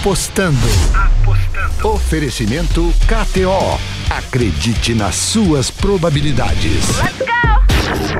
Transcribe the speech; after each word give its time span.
Apostando. 0.00 0.56
Apostando. 0.94 1.88
Oferecimento 1.88 2.94
KTO. 3.08 3.80
Acredite 4.08 4.94
nas 4.94 5.16
suas 5.16 5.72
probabilidades. 5.72 6.84
Let's 6.98 7.18
go! 7.18 8.17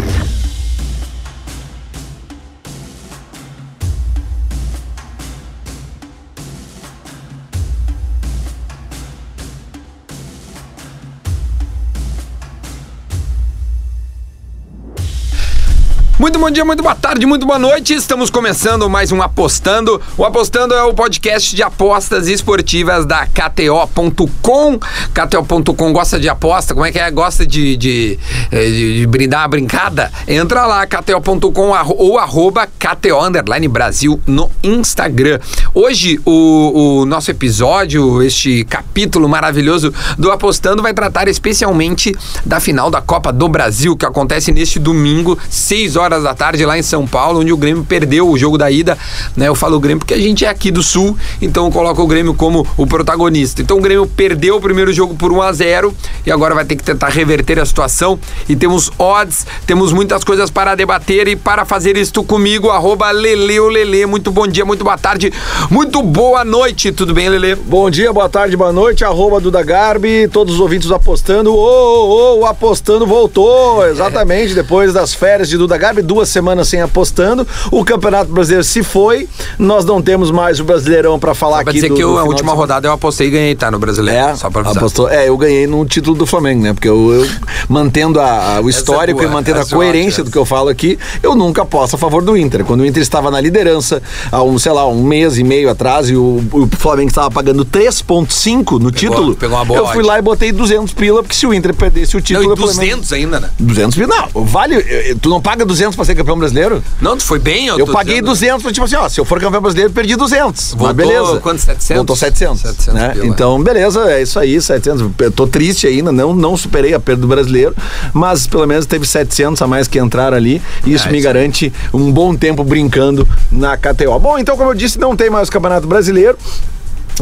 Muito 16.28 16.40
bom 16.40 16.50
dia, 16.50 16.62
muito 16.62 16.82
boa 16.82 16.94
tarde, 16.94 17.24
muito 17.24 17.46
boa 17.46 17.58
noite. 17.58 17.94
Estamos 17.94 18.28
começando 18.28 18.86
mais 18.90 19.10
um 19.10 19.22
Apostando. 19.22 19.98
O 20.14 20.26
Apostando 20.26 20.74
é 20.74 20.82
o 20.82 20.92
podcast 20.92 21.56
de 21.56 21.62
apostas 21.62 22.28
esportivas 22.28 23.06
da 23.06 23.26
KTO.com. 23.26 24.78
KTO.com 24.78 25.90
gosta 25.90 26.20
de 26.20 26.28
aposta? 26.28 26.74
Como 26.74 26.84
é 26.84 26.92
que 26.92 26.98
é? 26.98 27.10
Gosta 27.10 27.46
de, 27.46 27.78
de, 27.78 28.18
eh, 28.52 28.66
de, 28.66 28.98
de 28.98 29.06
brindar 29.06 29.44
a 29.44 29.48
brincada? 29.48 30.12
Entra 30.26 30.66
lá, 30.66 30.86
KTO.com 30.86 31.72
ou 31.96 32.18
arroba 32.18 32.66
KTO 32.78 33.68
Brasil 33.70 34.20
no 34.26 34.50
Instagram. 34.62 35.40
Hoje, 35.72 36.20
o, 36.26 37.00
o 37.00 37.06
nosso 37.06 37.30
episódio, 37.30 38.22
este 38.22 38.64
capítulo 38.64 39.30
maravilhoso 39.30 39.94
do 40.18 40.30
Apostando, 40.30 40.82
vai 40.82 40.92
tratar 40.92 41.26
especialmente 41.26 42.14
da 42.44 42.60
final 42.60 42.90
da 42.90 43.00
Copa 43.00 43.32
do 43.32 43.48
Brasil, 43.48 43.96
que 43.96 44.04
acontece 44.04 44.52
neste 44.52 44.78
domingo, 44.78 45.38
6 45.48 45.96
horas 45.96 46.17
horas 46.18 46.24
da 46.24 46.34
tarde 46.34 46.64
lá 46.64 46.76
em 46.76 46.82
São 46.82 47.06
Paulo, 47.06 47.40
onde 47.40 47.52
o 47.52 47.56
Grêmio 47.56 47.84
perdeu 47.84 48.28
o 48.28 48.36
jogo 48.36 48.58
da 48.58 48.70
ida. 48.70 48.98
Né? 49.36 49.48
Eu 49.48 49.54
falo 49.54 49.76
o 49.76 49.80
Grêmio 49.80 49.98
porque 49.98 50.14
a 50.14 50.18
gente 50.18 50.44
é 50.44 50.48
aqui 50.48 50.70
do 50.70 50.82
Sul, 50.82 51.16
então 51.40 51.66
eu 51.66 51.70
coloco 51.70 52.02
o 52.02 52.06
Grêmio 52.06 52.34
como 52.34 52.66
o 52.76 52.86
protagonista. 52.86 53.62
Então 53.62 53.78
o 53.78 53.80
Grêmio 53.80 54.06
perdeu 54.06 54.56
o 54.56 54.60
primeiro 54.60 54.92
jogo 54.92 55.14
por 55.14 55.32
1 55.32 55.42
a 55.42 55.52
0 55.52 55.94
e 56.26 56.32
agora 56.32 56.54
vai 56.54 56.64
ter 56.64 56.76
que 56.76 56.82
tentar 56.82 57.08
reverter 57.08 57.58
a 57.58 57.64
situação. 57.64 58.18
E 58.48 58.56
temos 58.56 58.90
odds, 58.98 59.46
temos 59.66 59.92
muitas 59.92 60.24
coisas 60.24 60.50
para 60.50 60.74
debater 60.74 61.28
e 61.28 61.36
para 61.36 61.64
fazer 61.64 61.96
isto 61.96 62.22
comigo, 62.22 62.70
arroba 62.70 63.10
Lele. 63.10 64.06
Muito 64.06 64.30
bom 64.30 64.46
dia, 64.46 64.64
muito 64.64 64.84
boa 64.84 64.98
tarde, 64.98 65.32
muito 65.70 66.02
boa 66.02 66.44
noite. 66.44 66.92
Tudo 66.92 67.14
bem, 67.14 67.28
Lele? 67.28 67.54
Bom 67.54 67.88
dia, 67.90 68.12
boa 68.12 68.28
tarde, 68.28 68.56
boa 68.56 68.72
noite, 68.72 69.04
arroba 69.04 69.40
Duda 69.40 69.62
Garbi, 69.62 70.28
todos 70.28 70.54
os 70.54 70.60
ouvintes 70.60 70.90
apostando. 70.90 71.54
Ô, 71.54 71.58
ô, 71.58 72.34
ô, 72.34 72.38
o 72.40 72.46
apostando 72.46 73.06
voltou, 73.06 73.86
exatamente, 73.86 74.54
depois 74.54 74.92
das 74.92 75.14
férias 75.14 75.48
de 75.48 75.56
Duda 75.56 75.76
Garbi 75.76 75.97
duas 76.02 76.28
semanas 76.28 76.68
sem 76.68 76.80
apostando. 76.80 77.46
O 77.70 77.84
Campeonato 77.84 78.32
Brasileiro 78.32 78.64
se 78.64 78.82
foi. 78.82 79.28
Nós 79.58 79.84
não 79.84 80.00
temos 80.02 80.30
mais 80.30 80.60
o 80.60 80.64
Brasileirão 80.64 81.18
para 81.18 81.34
falar 81.34 81.58
Só 81.58 81.62
pra 81.64 81.70
aqui. 81.70 81.80
dizer 81.80 81.88
do, 81.88 81.94
que 81.94 82.02
eu, 82.02 82.18
a 82.18 82.24
última 82.24 82.52
rodada 82.52 82.86
eu 82.86 82.92
apostei 82.92 83.28
e 83.28 83.30
ganhei, 83.30 83.54
tá? 83.54 83.70
No 83.70 83.78
Brasileiro. 83.78 84.18
É, 84.18 84.34
Só 84.36 84.50
pra 84.50 84.60
avisar. 84.60 84.78
Apostou, 84.78 85.08
é, 85.08 85.28
eu 85.28 85.36
ganhei 85.36 85.66
no 85.66 85.84
título 85.84 86.16
do 86.16 86.26
Flamengo, 86.26 86.62
né? 86.62 86.72
Porque 86.72 86.88
eu, 86.88 87.12
eu 87.12 87.28
mantendo 87.68 88.20
a, 88.20 88.56
a, 88.56 88.60
o 88.60 88.66
é 88.66 88.70
histórico 88.70 89.20
é 89.20 89.22
boa, 89.22 89.32
e 89.32 89.34
mantendo 89.34 89.60
a 89.60 89.66
coerência 89.66 90.24
do 90.24 90.30
que 90.30 90.38
eu 90.38 90.44
falo 90.44 90.68
aqui, 90.68 90.98
eu 91.22 91.34
nunca 91.34 91.62
aposto 91.62 91.94
a 91.94 91.98
favor 91.98 92.22
do 92.22 92.36
Inter. 92.36 92.64
Quando 92.64 92.80
o 92.80 92.86
Inter 92.86 93.02
estava 93.02 93.30
na 93.30 93.40
liderança, 93.40 94.02
há 94.30 94.42
um, 94.42 94.58
sei 94.58 94.72
lá, 94.72 94.86
um 94.86 95.02
mês 95.02 95.38
e 95.38 95.44
meio 95.44 95.70
atrás, 95.70 96.08
e 96.08 96.16
o, 96.16 96.42
o 96.52 96.68
Flamengo 96.76 97.08
estava 97.08 97.30
pagando 97.30 97.64
3,5 97.64 98.72
no 98.72 98.78
pegou, 98.78 98.92
título, 98.92 99.36
pegou 99.36 99.58
eu 99.76 99.86
fui 99.88 100.02
lá 100.02 100.18
e 100.18 100.22
botei 100.22 100.52
200 100.52 100.92
pila, 100.94 101.22
porque 101.22 101.34
se 101.34 101.46
o 101.46 101.54
Inter 101.54 101.74
perdesse 101.74 102.16
o 102.16 102.20
título. 102.20 102.48
Não, 102.48 102.54
e 102.54 102.56
200 102.56 103.08
Flamengo... 103.08 103.14
ainda, 103.14 103.40
né? 103.40 103.50
200 103.58 103.94
pila. 103.96 104.08
Não, 104.08 104.44
vale. 104.44 104.76
Eh, 104.76 105.16
tu 105.20 105.28
não 105.28 105.40
paga 105.40 105.64
200 105.64 105.87
para 105.96 106.04
ser 106.04 106.14
campeão 106.14 106.38
brasileiro? 106.38 106.82
Não, 107.00 107.16
tu 107.16 107.24
foi 107.24 107.38
bem? 107.38 107.66
Eu, 107.66 107.78
eu 107.78 107.86
paguei 107.86 108.20
dizendo. 108.20 108.58
200, 108.58 108.72
tipo 108.72 108.84
assim, 108.84 108.96
ó, 108.96 109.08
se 109.08 109.20
eu 109.20 109.24
for 109.24 109.40
campeão 109.40 109.60
brasileiro, 109.60 109.92
perdi 109.92 110.16
200. 110.16 110.74
Voltou, 110.74 110.86
mas 110.86 110.96
beleza. 110.96 111.40
Quanto? 111.40 111.60
700? 111.60 111.96
Voltou 111.96 112.16
700. 112.16 112.60
700 112.60 112.94
né? 112.94 113.14
Então, 113.24 113.62
beleza, 113.62 114.10
é 114.10 114.22
isso 114.22 114.38
aí, 114.38 114.60
700. 114.60 115.10
Eu 115.18 115.32
tô 115.32 115.46
triste 115.46 115.86
ainda, 115.86 116.12
não, 116.12 116.34
não 116.34 116.56
superei 116.56 116.94
a 116.94 117.00
perda 117.00 117.22
do 117.22 117.28
brasileiro, 117.28 117.74
mas 118.12 118.46
pelo 118.46 118.66
menos 118.66 118.86
teve 118.86 119.06
700 119.06 119.60
a 119.60 119.66
mais 119.66 119.88
que 119.88 119.98
entraram 119.98 120.36
ali, 120.36 120.62
e 120.84 120.92
isso 120.92 121.08
é, 121.08 121.12
me 121.12 121.18
isso 121.18 121.26
garante 121.26 121.72
um 121.92 122.10
bom 122.12 122.34
tempo 122.34 122.62
brincando 122.64 123.26
na 123.50 123.76
KTO. 123.76 124.18
Bom, 124.18 124.38
então, 124.38 124.56
como 124.56 124.70
eu 124.70 124.74
disse, 124.74 124.98
não 124.98 125.16
tem 125.16 125.30
mais 125.30 125.48
o 125.48 125.52
Campeonato 125.52 125.86
Brasileiro. 125.86 126.38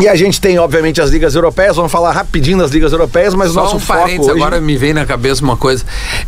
E 0.00 0.08
a 0.08 0.14
gente 0.14 0.40
tem, 0.40 0.58
obviamente, 0.58 1.00
as 1.00 1.10
ligas 1.10 1.34
europeias. 1.34 1.76
Vamos 1.76 1.90
falar 1.90 2.12
rapidinho 2.12 2.58
das 2.58 2.70
ligas 2.70 2.92
europeias, 2.92 3.34
mas 3.34 3.52
Só 3.52 3.60
o 3.60 3.62
nosso 3.64 3.76
um 3.76 3.80
foco 3.80 4.08
hoje... 4.08 4.30
agora 4.30 4.60
me 4.60 4.76
vem 4.76 4.92
na 4.92 5.06
cabeça 5.06 5.42
uma 5.42 5.56
coisa. 5.56 5.84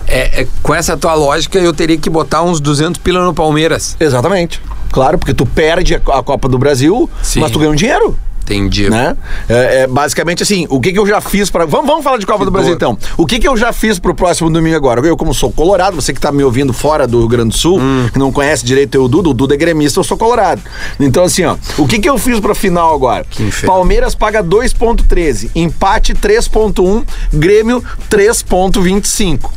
É, 0.06 0.42
é, 0.42 0.46
com 0.62 0.74
essa 0.74 0.96
tua 0.96 1.14
lógica, 1.14 1.58
eu 1.58 1.72
teria 1.72 1.98
que 1.98 2.08
botar 2.08 2.42
uns 2.42 2.60
200 2.60 3.00
pila 3.00 3.24
no 3.24 3.34
Palmeiras. 3.34 3.96
Exatamente. 4.00 4.60
Claro, 4.90 5.18
porque 5.18 5.34
tu 5.34 5.44
perde 5.44 5.94
a 5.94 6.22
Copa 6.22 6.48
do 6.48 6.58
Brasil, 6.58 7.08
Sim. 7.22 7.40
mas 7.40 7.50
tu 7.50 7.58
ganha 7.58 7.70
um 7.70 7.74
dinheiro. 7.74 8.16
Entendi. 8.42 8.88
Né? 8.88 9.16
É, 9.48 9.82
é, 9.82 9.86
basicamente 9.86 10.42
assim, 10.42 10.66
o 10.70 10.80
que, 10.80 10.92
que 10.92 10.98
eu 10.98 11.06
já 11.06 11.20
fiz 11.20 11.50
para 11.50 11.66
vamos, 11.66 11.86
vamos 11.86 12.02
falar 12.02 12.16
de 12.16 12.24
Copa 12.24 12.38
que 12.38 12.44
do 12.46 12.50
Brasil 12.50 12.72
então. 12.72 12.96
O 13.16 13.26
que, 13.26 13.38
que 13.38 13.46
eu 13.46 13.56
já 13.56 13.72
fiz 13.72 13.98
pro 13.98 14.14
próximo 14.14 14.50
domingo 14.50 14.76
agora? 14.76 15.06
Eu, 15.06 15.16
como 15.16 15.34
sou 15.34 15.52
colorado, 15.52 15.96
você 15.96 16.14
que 16.14 16.20
tá 16.20 16.32
me 16.32 16.42
ouvindo 16.42 16.72
fora 16.72 17.06
do 17.06 17.18
Rio 17.18 17.28
Grande 17.28 17.50
do 17.50 17.56
Sul, 17.58 17.78
hum. 17.78 18.08
que 18.12 18.18
não 18.18 18.32
conhece 18.32 18.64
direito 18.64 19.02
o 19.02 19.08
Duda, 19.08 19.28
o 19.28 19.34
Duda 19.34 19.54
é 19.54 19.56
gremista, 19.56 20.00
eu 20.00 20.04
sou 20.04 20.16
colorado. 20.16 20.62
Então, 20.98 21.24
assim, 21.24 21.44
ó, 21.44 21.56
o 21.76 21.86
que, 21.86 21.98
que 21.98 22.08
eu 22.08 22.18
fiz 22.18 22.40
pra 22.40 22.54
final 22.54 22.94
agora? 22.94 23.26
Palmeiras 23.66 24.14
paga 24.14 24.42
2,13, 24.42 25.50
empate 25.54 26.14
3,1, 26.14 27.04
Grêmio 27.32 27.84
3,25. 28.10 29.50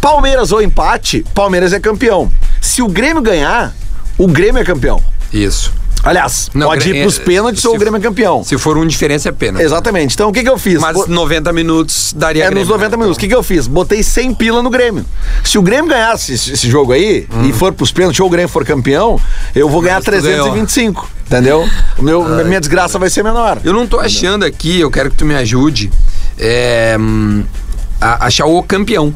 Palmeiras 0.00 0.52
ou 0.52 0.60
empate, 0.60 1.24
Palmeiras 1.34 1.72
é 1.72 1.80
campeão. 1.80 2.30
Se 2.60 2.82
o 2.82 2.88
Grêmio 2.88 3.22
ganhar, 3.22 3.74
o 4.18 4.26
Grêmio 4.26 4.60
é 4.60 4.64
campeão. 4.64 5.02
Isso. 5.32 5.72
Aliás, 6.04 6.50
não, 6.52 6.66
pode 6.66 6.90
ir 6.90 7.02
pros 7.02 7.18
pênaltis 7.18 7.64
ou 7.64 7.74
o 7.74 7.78
Grêmio 7.78 7.96
é 7.98 8.00
campeão. 8.00 8.44
Se 8.44 8.58
for 8.58 8.76
um 8.76 8.86
diferença 8.86 9.30
é 9.30 9.32
pena. 9.32 9.62
Exatamente. 9.62 10.14
Então 10.14 10.28
o 10.28 10.32
que, 10.32 10.42
que 10.42 10.48
eu 10.48 10.58
fiz? 10.58 10.80
Mas 10.80 11.06
90 11.06 11.52
minutos 11.52 12.12
daria 12.14 12.44
É 12.44 12.46
Grêmio, 12.46 12.64
nos 12.64 12.68
90 12.68 12.90
né? 12.90 12.96
minutos. 12.96 13.16
O 13.16 13.20
que, 13.20 13.28
que 13.28 13.34
eu 13.34 13.42
fiz? 13.42 13.66
Botei 13.66 14.02
100 14.02 14.34
pila 14.34 14.62
no 14.62 14.68
Grêmio. 14.68 15.04
Se 15.42 15.56
o 15.56 15.62
Grêmio 15.62 15.88
ganhasse 15.88 16.34
esse, 16.34 16.68
jogo 16.68 16.92
aí 16.92 17.26
hum. 17.32 17.48
e 17.48 17.52
for 17.52 17.72
pros 17.72 17.90
pênaltis 17.90 18.20
ou 18.20 18.26
o 18.26 18.30
Grêmio 18.30 18.48
for 18.48 18.64
campeão, 18.64 19.18
eu 19.54 19.68
vou 19.68 19.80
ganhar 19.80 20.02
325. 20.02 21.08
Entendeu? 21.26 21.66
Meu, 21.98 22.22
Ai, 22.22 22.44
minha 22.44 22.60
desgraça 22.60 22.98
vai 22.98 23.08
ser 23.08 23.24
menor. 23.24 23.58
Eu 23.64 23.72
não 23.72 23.86
tô 23.86 23.98
achando 23.98 24.44
aqui, 24.44 24.80
eu 24.80 24.90
quero 24.90 25.10
que 25.10 25.16
tu 25.16 25.24
me 25.24 25.34
ajude 25.34 25.90
é, 26.38 26.96
a 28.00 28.26
achar 28.26 28.44
o 28.44 28.62
campeão. 28.62 29.14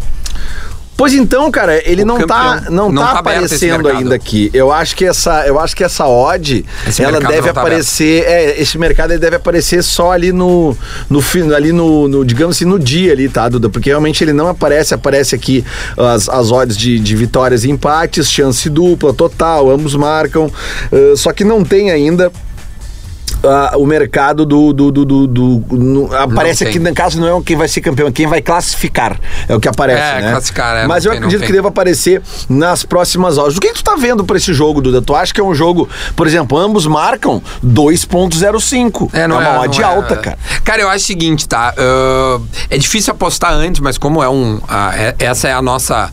Pois 0.98 1.14
então, 1.14 1.48
cara, 1.48 1.80
ele 1.88 2.04
não 2.04 2.26
tá, 2.26 2.64
não, 2.70 2.90
não 2.90 3.04
tá, 3.04 3.12
tá 3.12 3.18
aparecendo 3.20 3.86
ainda 3.86 4.16
aqui. 4.16 4.50
Eu 4.52 4.72
acho 4.72 4.96
que 4.96 5.04
essa, 5.04 5.46
eu 5.46 5.56
acho 5.56 5.76
que 5.76 5.84
essa 5.84 6.08
odd, 6.08 6.66
esse 6.88 7.04
ela 7.04 7.20
deve 7.20 7.52
tá 7.52 7.60
aparecer, 7.60 8.24
é, 8.24 8.60
esse 8.60 8.76
mercado 8.76 9.12
ele 9.12 9.20
deve 9.20 9.36
aparecer 9.36 9.84
só 9.84 10.10
ali 10.10 10.32
no 10.32 10.76
no 11.08 11.22
ali 11.54 11.70
no, 11.70 12.08
no, 12.08 12.24
digamos 12.24 12.56
assim, 12.56 12.64
no 12.64 12.80
dia 12.80 13.12
ali, 13.12 13.28
tá, 13.28 13.48
Duda? 13.48 13.68
Porque 13.68 13.90
realmente 13.90 14.24
ele 14.24 14.32
não 14.32 14.48
aparece, 14.48 14.92
aparece 14.92 15.36
aqui 15.36 15.64
as, 15.96 16.28
as 16.28 16.50
odds 16.50 16.76
de, 16.76 16.98
de 16.98 17.14
vitórias 17.14 17.62
e 17.62 17.70
empates, 17.70 18.28
chance 18.28 18.68
dupla, 18.68 19.14
total, 19.14 19.70
ambos 19.70 19.94
marcam, 19.94 20.46
uh, 20.90 21.16
só 21.16 21.32
que 21.32 21.44
não 21.44 21.62
tem 21.62 21.92
ainda 21.92 22.32
o 23.76 23.86
mercado 23.86 24.44
do. 24.44 24.72
do, 24.72 24.90
do, 24.90 25.04
do, 25.04 25.26
do 25.26 25.64
no, 25.70 26.14
aparece 26.14 26.66
aqui, 26.66 26.78
no 26.78 26.92
caso, 26.94 27.20
não 27.20 27.38
é 27.38 27.42
quem 27.42 27.56
vai 27.56 27.68
ser 27.68 27.80
campeão, 27.80 28.08
é 28.08 28.12
quem 28.12 28.26
vai 28.26 28.42
classificar. 28.42 29.18
É 29.48 29.54
o 29.54 29.60
que 29.60 29.68
aparece. 29.68 30.00
É, 30.00 30.22
né? 30.22 30.30
classificar, 30.32 30.76
é, 30.76 30.86
Mas 30.86 31.04
eu 31.04 31.12
tem, 31.12 31.18
acredito 31.18 31.46
que 31.46 31.52
deva 31.52 31.68
aparecer 31.68 32.20
nas 32.48 32.82
próximas 32.82 33.38
horas. 33.38 33.56
O 33.56 33.60
que, 33.60 33.68
que 33.68 33.74
tu 33.74 33.84
tá 33.84 33.94
vendo 33.96 34.24
pra 34.24 34.36
esse 34.36 34.52
jogo, 34.52 34.80
Duda? 34.80 35.00
Tu 35.00 35.14
acha 35.14 35.32
que 35.32 35.40
é 35.40 35.44
um 35.44 35.54
jogo, 35.54 35.88
por 36.16 36.26
exemplo, 36.26 36.58
ambos 36.58 36.86
marcam 36.86 37.40
2,05. 37.64 39.10
É, 39.12 39.26
não 39.26 39.40
é 39.40 39.48
uma 39.48 39.60
odd 39.60 39.80
é, 39.80 39.84
alta, 39.84 40.16
cara. 40.16 40.38
Cara, 40.64 40.82
eu 40.82 40.88
acho 40.88 41.04
o 41.04 41.06
seguinte, 41.06 41.48
tá? 41.48 41.74
Uh, 41.78 42.44
é 42.68 42.76
difícil 42.76 43.12
apostar 43.12 43.52
antes, 43.52 43.80
mas 43.80 43.96
como 43.96 44.22
é 44.22 44.28
um. 44.28 44.56
Uh, 44.56 45.14
essa 45.18 45.48
é 45.48 45.52
a 45.52 45.62
nossa. 45.62 46.10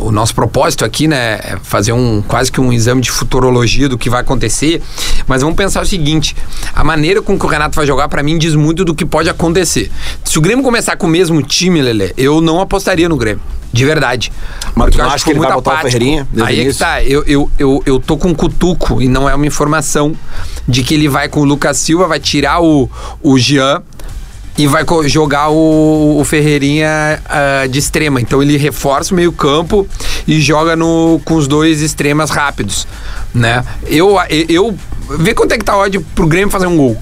O 0.00 0.10
nosso 0.10 0.34
propósito 0.34 0.84
aqui, 0.84 1.06
né? 1.06 1.40
É 1.42 1.56
fazer 1.62 1.92
um 1.92 2.22
quase 2.26 2.50
que 2.50 2.60
um 2.60 2.72
exame 2.72 3.00
de 3.00 3.10
futurologia 3.10 3.88
do 3.88 3.96
que 3.96 4.10
vai 4.10 4.20
acontecer. 4.20 4.82
Mas 5.26 5.42
vamos 5.42 5.56
pensar 5.56 5.82
o 5.82 5.86
seguinte 5.86 5.99
seguinte: 6.00 6.36
a 6.74 6.82
maneira 6.82 7.22
com 7.22 7.38
que 7.38 7.44
o 7.44 7.48
Renato 7.48 7.76
vai 7.76 7.86
jogar, 7.86 8.08
para 8.08 8.22
mim, 8.22 8.38
diz 8.38 8.54
muito 8.54 8.84
do 8.84 8.94
que 8.94 9.04
pode 9.04 9.28
acontecer. 9.28 9.90
Se 10.24 10.38
o 10.38 10.40
Grêmio 10.40 10.64
começar 10.64 10.96
com 10.96 11.06
o 11.06 11.10
mesmo 11.10 11.42
time, 11.42 11.80
Lele, 11.80 12.12
eu 12.16 12.40
não 12.40 12.60
apostaria 12.60 13.08
no 13.08 13.16
Grêmio. 13.16 13.42
De 13.72 13.84
verdade. 13.84 14.32
Mas 14.74 14.96
tu 14.96 15.00
acha 15.00 15.18
que, 15.18 15.24
que 15.24 15.30
ele 15.30 15.38
vai 15.38 15.52
botar 15.52 15.70
apático. 15.70 15.88
o 15.88 15.92
Ferreirinha? 15.92 16.28
Aí 16.42 16.60
é 16.60 16.64
que 16.64 16.74
tá. 16.74 17.04
Eu, 17.04 17.22
eu, 17.24 17.50
eu, 17.56 17.82
eu 17.86 18.00
tô 18.00 18.16
com 18.16 18.28
um 18.28 18.34
cutuco 18.34 19.00
e 19.00 19.06
não 19.06 19.28
é 19.28 19.34
uma 19.34 19.46
informação 19.46 20.12
de 20.66 20.82
que 20.82 20.94
ele 20.94 21.08
vai 21.08 21.28
com 21.28 21.40
o 21.40 21.44
Lucas 21.44 21.76
Silva, 21.76 22.08
vai 22.08 22.18
tirar 22.18 22.60
o, 22.60 22.90
o 23.22 23.38
Jean 23.38 23.80
e 24.58 24.66
vai 24.66 24.84
jogar 25.06 25.50
o, 25.50 26.18
o 26.18 26.24
Ferreirinha 26.24 27.22
uh, 27.24 27.68
de 27.68 27.78
extrema. 27.78 28.20
Então 28.20 28.42
ele 28.42 28.56
reforça 28.56 29.14
o 29.14 29.16
meio 29.16 29.32
campo 29.32 29.86
e 30.26 30.40
joga 30.40 30.74
no, 30.74 31.20
com 31.24 31.36
os 31.36 31.46
dois 31.46 31.80
extremas 31.80 32.30
rápidos, 32.30 32.88
né? 33.32 33.64
Eu, 33.86 34.16
eu 34.48 34.76
Vê 35.18 35.34
quanto 35.34 35.52
é 35.52 35.58
que 35.58 35.64
tá 35.64 35.72
a 35.72 35.78
odd 35.78 35.98
pro 36.14 36.26
Grêmio 36.26 36.50
fazer 36.50 36.66
um 36.66 36.76
gol. 36.76 36.96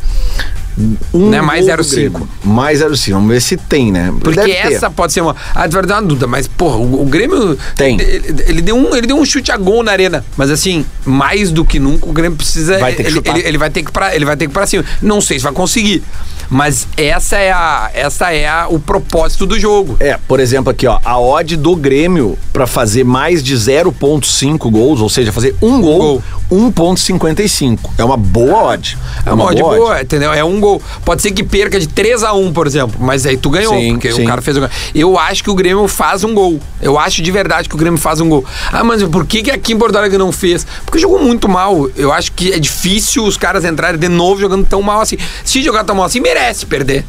Um 1.12 1.30
né? 1.30 1.40
Mais 1.40 1.66
0,5. 1.66 2.26
Mais 2.44 2.80
0,5. 2.80 3.12
Vamos 3.12 3.28
ver 3.28 3.40
se 3.40 3.56
tem, 3.56 3.90
né? 3.90 4.14
Porque 4.20 4.38
Deve 4.38 4.52
essa 4.52 4.88
ter. 4.88 4.94
pode 4.94 5.12
ser 5.12 5.20
uma. 5.20 5.34
Ah, 5.54 5.66
de 5.66 5.74
verdade, 5.74 6.00
uma 6.00 6.08
dúvida, 6.08 6.26
mas, 6.26 6.46
porra, 6.46 6.76
o, 6.76 7.02
o 7.02 7.04
Grêmio. 7.04 7.58
Tem. 7.74 8.00
Ele, 8.00 8.44
ele, 8.46 8.62
deu 8.62 8.76
um, 8.76 8.94
ele 8.94 9.06
deu 9.06 9.16
um 9.16 9.24
chute 9.24 9.50
a 9.50 9.56
gol 9.56 9.82
na 9.82 9.90
arena. 9.90 10.24
Mas 10.36 10.50
assim, 10.50 10.84
mais 11.04 11.50
do 11.50 11.64
que 11.64 11.80
nunca, 11.80 12.08
o 12.08 12.12
Grêmio 12.12 12.36
precisa. 12.36 12.78
Vai 12.78 12.92
ter 12.92 13.04
que 13.04 13.08
ele, 13.10 13.22
ele, 13.24 13.48
ele, 13.48 13.58
vai 13.58 13.70
ter 13.70 13.82
que 13.82 13.90
pra, 13.90 14.14
ele 14.14 14.24
vai 14.24 14.36
ter 14.36 14.46
que 14.46 14.52
ir 14.52 14.54
pra 14.54 14.66
cima. 14.66 14.84
Não 15.02 15.20
sei 15.20 15.38
se 15.38 15.42
vai 15.44 15.52
conseguir. 15.52 16.02
Mas 16.50 16.88
essa 16.96 17.36
é 17.36 17.52
a 17.52 17.90
essa 17.92 18.32
é 18.32 18.48
a, 18.48 18.66
o 18.68 18.78
propósito 18.78 19.46
do 19.46 19.58
jogo. 19.58 19.96
É, 20.00 20.18
por 20.26 20.40
exemplo 20.40 20.70
aqui, 20.70 20.86
ó, 20.86 20.98
a 21.04 21.18
odd 21.18 21.56
do 21.56 21.76
Grêmio 21.76 22.38
para 22.52 22.66
fazer 22.66 23.04
mais 23.04 23.42
de 23.42 23.54
0.5 23.54 24.70
gols, 24.70 25.00
ou 25.00 25.08
seja, 25.08 25.30
fazer 25.30 25.54
um 25.60 25.80
gol, 25.80 25.98
gol. 25.98 26.22
1.55. 26.50 27.78
É 27.98 28.04
uma 28.04 28.16
boa 28.16 28.72
odd. 28.72 28.96
É, 29.26 29.28
é 29.28 29.32
uma, 29.32 29.44
uma 29.44 29.50
odd 29.50 29.60
boa, 29.60 29.76
boa, 29.76 30.00
entendeu? 30.00 30.32
É 30.32 30.42
um 30.42 30.58
gol. 30.58 30.80
Pode 31.04 31.20
ser 31.20 31.32
que 31.32 31.44
perca 31.44 31.78
de 31.78 31.86
3 31.86 32.22
a 32.22 32.32
1, 32.32 32.52
por 32.52 32.66
exemplo, 32.66 32.96
mas 32.98 33.26
aí 33.26 33.36
tu 33.36 33.50
ganhou, 33.50 33.74
sim, 33.74 33.92
porque 33.92 34.12
sim. 34.12 34.22
o 34.22 34.26
cara 34.26 34.40
fez 34.40 34.56
o 34.56 34.60
gol. 34.60 34.70
Eu 34.94 35.18
acho 35.18 35.44
que 35.44 35.50
o 35.50 35.54
Grêmio 35.54 35.86
faz 35.86 36.24
um 36.24 36.32
gol. 36.32 36.58
Eu 36.80 36.98
acho 36.98 37.22
de 37.22 37.30
verdade 37.30 37.68
que 37.68 37.74
o 37.74 37.78
Grêmio 37.78 37.98
faz 37.98 38.20
um 38.20 38.28
gol. 38.28 38.44
Ah, 38.72 38.82
mas 38.82 39.02
por 39.02 39.26
que 39.26 39.42
que 39.42 39.50
aqui 39.50 39.74
em 39.74 39.78
Porto 39.78 39.96
Alegre 39.96 40.16
não 40.16 40.32
fez? 40.32 40.66
Porque 40.86 40.98
jogou 40.98 41.22
muito 41.22 41.48
mal. 41.48 41.88
Eu 41.94 42.12
acho 42.12 42.32
que 42.32 42.52
é 42.52 42.58
difícil 42.58 43.24
os 43.24 43.36
caras 43.36 43.64
entrarem 43.64 43.98
de 43.98 44.08
novo 44.08 44.40
jogando 44.40 44.66
tão 44.66 44.80
mal 44.80 45.00
assim. 45.00 45.18
Se 45.44 45.62
jogar 45.62 45.84
tão 45.84 45.94
mal 45.94 46.06
assim, 46.06 46.20
merece 46.20 46.37
merece 46.38 46.66
perder. 46.66 47.04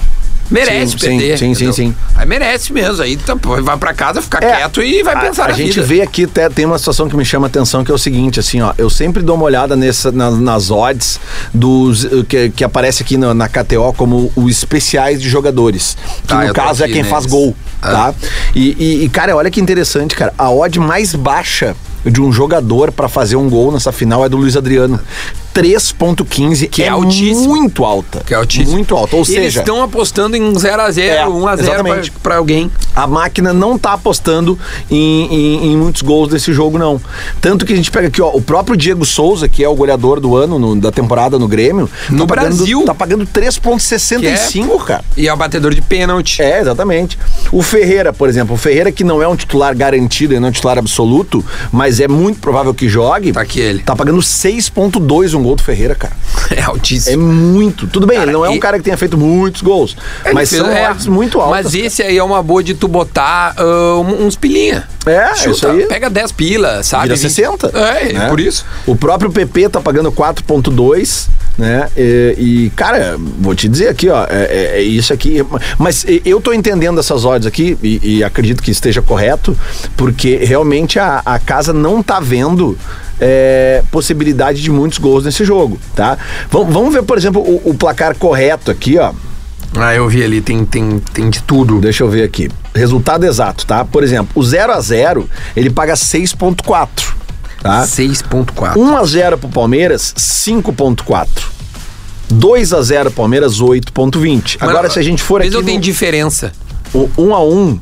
Merece 0.50 0.94
sim, 0.94 0.98
perder. 0.98 1.38
Sim, 1.38 1.54
sim, 1.54 1.66
sim, 1.66 1.72
sim. 1.72 1.96
Aí 2.16 2.26
merece 2.26 2.74
mesmo. 2.74 3.04
Aí 3.04 3.16
tá, 3.18 3.36
vai 3.36 3.78
para 3.78 3.94
casa, 3.94 4.20
ficar 4.20 4.42
é, 4.42 4.56
quieto 4.56 4.81
e 4.81 5.04
vai 5.04 5.20
pensar 5.22 5.44
a, 5.44 5.48
a 5.50 5.52
gente 5.54 5.76
vida. 5.76 5.84
vê 5.84 6.02
aqui, 6.02 6.24
até, 6.24 6.50
tem 6.50 6.66
uma 6.66 6.78
situação 6.80 7.08
que 7.08 7.16
me 7.16 7.24
chama 7.24 7.46
a 7.46 7.50
atenção, 7.50 7.84
que 7.84 7.92
é 7.92 7.94
o 7.94 8.00
seguinte, 8.00 8.40
assim, 8.40 8.60
ó. 8.60 8.74
Eu 8.78 8.90
sempre 8.90 9.22
dou 9.22 9.36
uma 9.36 9.46
olhada 9.46 9.76
nessa, 9.76 10.12
na, 10.12 10.31
nas 10.31 10.72
odds 10.72 11.20
dos, 11.54 12.08
que, 12.28 12.50
que 12.50 12.64
aparece 12.64 13.04
aqui 13.04 13.16
na, 13.16 13.34
na 13.34 13.48
KTO 13.48 13.94
como 13.96 14.31
os 14.36 14.52
especiais 14.52 15.22
de 15.22 15.30
jogadores. 15.30 15.96
Que 16.28 16.34
ah, 16.34 16.46
no 16.46 16.54
caso 16.54 16.84
é 16.84 16.88
quem 16.88 17.04
faz 17.04 17.28
gol, 17.28 17.56
ah. 17.81 17.92
tá? 17.92 18.14
E, 18.56 18.76
e, 18.80 19.06
e, 19.06 19.10
cara, 19.10 19.36
olha 19.36 19.52
que 19.52 19.62
interessante, 19.62 20.16
cara. 20.16 20.34
A 20.36 20.50
odd 20.50 20.80
mais 20.80 21.14
baixa 21.14 21.76
de 22.04 22.22
um 22.22 22.31
jogador 22.31 22.92
para 22.92 23.08
fazer 23.08 23.36
um 23.36 23.50
gol 23.50 23.72
nessa 23.72 23.92
final 23.92 24.26
é 24.26 24.30
do 24.30 24.38
Luiz 24.38 24.56
Adriano. 24.58 25.00
3.15, 25.60 26.70
que 26.70 26.84
é, 26.84 26.86
é 26.86 26.90
altíssimo. 26.90 27.48
muito 27.48 27.84
alta. 27.84 28.22
Que 28.26 28.34
é 28.34 28.38
altíssimo. 28.38 28.72
Muito 28.72 28.96
alta. 28.96 29.16
Ou 29.16 29.26
seja, 29.26 29.40
eles 29.40 29.56
estão 29.56 29.84
apostando 29.84 30.38
em 30.38 30.58
0 30.58 30.82
a 30.82 30.92
0, 30.92 31.14
é, 31.14 31.28
1 31.28 31.48
a 31.48 31.56
0 31.56 31.84
para 32.24 32.38
alguém. 32.38 32.72
A 32.96 33.06
máquina 33.06 33.54
não 33.54 33.78
tá 33.78 33.94
apostando 33.94 34.58
em, 34.90 35.26
em, 35.26 35.72
em, 35.72 35.78
muitos 35.78 36.02
gols 36.02 36.30
desse 36.30 36.54
jogo 36.54 36.78
não. 36.78 37.02
Tanto 37.42 37.66
que 37.66 37.74
a 37.74 37.76
gente 37.76 37.92
pega 37.92 38.08
aqui, 38.08 38.22
ó, 38.22 38.30
o 38.30 38.42
próprio 38.42 38.78
Diego 38.78 39.06
Souza, 39.06 39.48
que 39.48 39.64
é 39.64 39.70
o 39.70 39.76
goleador 39.76 40.20
do 40.20 40.36
ano 40.36 40.58
no, 40.58 40.76
da 40.76 40.92
temporada 40.92 41.38
no 41.38 41.48
Grêmio, 41.48 41.90
no 42.10 42.26
tá 42.26 42.36
Brasil 42.36 42.86
pagando, 42.86 42.86
tá 42.86 42.94
pagando 42.94 43.26
3.65, 43.28 44.82
é, 44.82 44.86
cara. 44.86 45.04
E 45.18 45.28
é 45.28 45.34
o 45.34 45.38
batedor 45.38 45.74
de 45.74 45.82
pênalti. 45.82 46.42
É, 46.42 46.60
exatamente. 46.60 47.18
O 47.52 47.62
Ferreira, 47.62 48.14
por 48.14 48.30
exemplo, 48.30 48.56
o 48.56 48.58
Ferreira 48.58 48.92
que 48.92 49.04
não 49.04 49.22
é 49.22 49.28
um 49.28 49.36
titular 49.36 49.76
garantido 49.76 50.34
e 50.34 50.40
não 50.40 50.48
é 50.48 50.50
um 50.50 50.54
titular 50.54 50.78
absoluto, 50.78 51.44
mas 51.72 52.00
é 52.00 52.08
muito 52.08 52.40
provável 52.40 52.74
que 52.74 52.88
jogue. 52.88 53.32
Tá 53.32 53.42
aqui 53.42 53.60
ele. 53.60 53.80
Tá 53.80 53.96
pagando 53.96 54.20
6.2 54.20 55.38
um 55.38 55.44
gol 55.44 55.49
do 55.56 55.63
Ferreira, 55.63 55.96
cara. 55.96 56.13
É 56.50 56.63
altíssimo. 56.63 57.13
É 57.13 57.18
muito. 57.18 57.86
Tudo 57.86 58.07
bem, 58.07 58.18
cara, 58.18 58.31
ele 58.31 58.38
não 58.38 58.44
é 58.44 58.50
um 58.50 58.57
cara 58.57 58.80
que 58.80 58.84
tenha 58.84 58.98
feito 58.98 59.16
muitos 59.16 59.62
gols, 59.62 59.96
é 60.25 60.34
mas 60.34 60.50
são 60.50 60.68
é, 60.68 60.92
muito 61.06 61.40
altos. 61.40 61.63
Mas 61.66 61.75
esse 61.75 62.01
aí 62.01 62.18
é 62.18 62.24
uma 62.24 62.42
boa 62.42 62.63
de 62.63 62.74
tu 62.74 62.88
botar 62.88 63.56
uh, 63.60 64.01
uns 64.01 64.36
pilinha. 64.36 64.88
É, 65.06 65.36
Chuta, 65.36 65.50
isso 65.51 65.68
aí. 65.68 65.86
Pega 65.86 66.10
10 66.10 66.31
pilas, 66.31 66.88
sabe? 66.88 67.04
Vira 67.04 67.18
60. 67.18 67.68
É, 67.68 68.13
né? 68.13 68.30
por 68.30 68.40
isso. 68.40 68.66
O 68.88 68.96
próprio 68.96 69.30
PP 69.30 69.69
tá 69.69 69.80
pagando 69.80 70.12
4.2, 70.12 71.28
né? 71.60 71.90
E, 71.96 72.36
e, 72.38 72.70
cara, 72.70 73.18
vou 73.18 73.54
te 73.54 73.68
dizer 73.68 73.90
aqui, 73.90 74.08
ó, 74.08 74.24
é, 74.24 74.44
é, 74.50 74.72
é, 74.78 74.82
isso 74.82 75.12
aqui. 75.12 75.46
Mas 75.78 76.06
eu 76.24 76.40
tô 76.40 76.54
entendendo 76.54 77.00
essas 77.00 77.26
odds 77.26 77.46
aqui 77.46 77.78
e, 77.84 78.18
e 78.18 78.24
acredito 78.24 78.64
que 78.64 78.72
esteja 78.72 79.02
correto, 79.02 79.56
porque 79.98 80.38
realmente 80.38 80.98
a, 80.98 81.22
a 81.26 81.38
casa 81.38 81.74
não 81.74 82.02
tá 82.02 82.22
vendo 82.22 82.78
é, 83.20 83.84
possibilidade 83.92 84.62
de 84.62 84.72
muitos 84.72 85.00
gols 85.00 85.26
nesse 85.26 85.44
jogo, 85.44 85.78
tá? 85.94 86.18
Vamos, 86.50 86.74
vamos 86.74 86.94
ver, 86.94 87.04
por 87.04 87.18
exemplo, 87.18 87.42
o, 87.42 87.72
o, 87.72 87.74
placar 87.74 88.16
correto 88.16 88.72
aqui, 88.72 88.98
ó. 88.98 89.12
Ah, 89.76 89.94
eu 89.94 90.08
vi 90.08 90.24
ali, 90.24 90.40
tem, 90.40 90.64
tem, 90.66 91.00
tem 91.14 91.30
de 91.30 91.44
tudo. 91.44 91.80
Deixa 91.80 92.04
eu 92.04 92.10
ver 92.10 92.24
aqui. 92.24 92.50
Resultado 92.74 93.26
exato, 93.26 93.66
tá? 93.68 93.84
Por 93.84 94.02
exemplo, 94.02 94.32
o 94.34 94.44
0 94.44 94.72
a 94.72 94.80
0 94.80 95.30
ele 95.56 95.70
paga 95.70 95.94
6.4, 95.94 97.14
tá? 97.62 97.84
6.4. 97.84 98.76
1 98.78 98.98
a 98.98 99.06
0 99.06 99.38
pro 99.38 99.50
Palmeiras, 99.50 100.14
5.4. 100.18 101.28
2 102.32 102.74
a 102.74 102.82
0 102.82 103.12
Palmeiras 103.12 103.60
8.20. 103.60 104.58
Agora 104.60 104.90
se 104.90 105.00
a 105.00 105.02
gente 105.02 105.22
for 105.22 105.42
aqui 105.42 105.50
não 105.50 105.64
tem 105.64 105.80
diferença. 105.80 106.52
O 106.94 107.10
1 107.18 107.34
a 107.34 107.44
1 107.44 107.80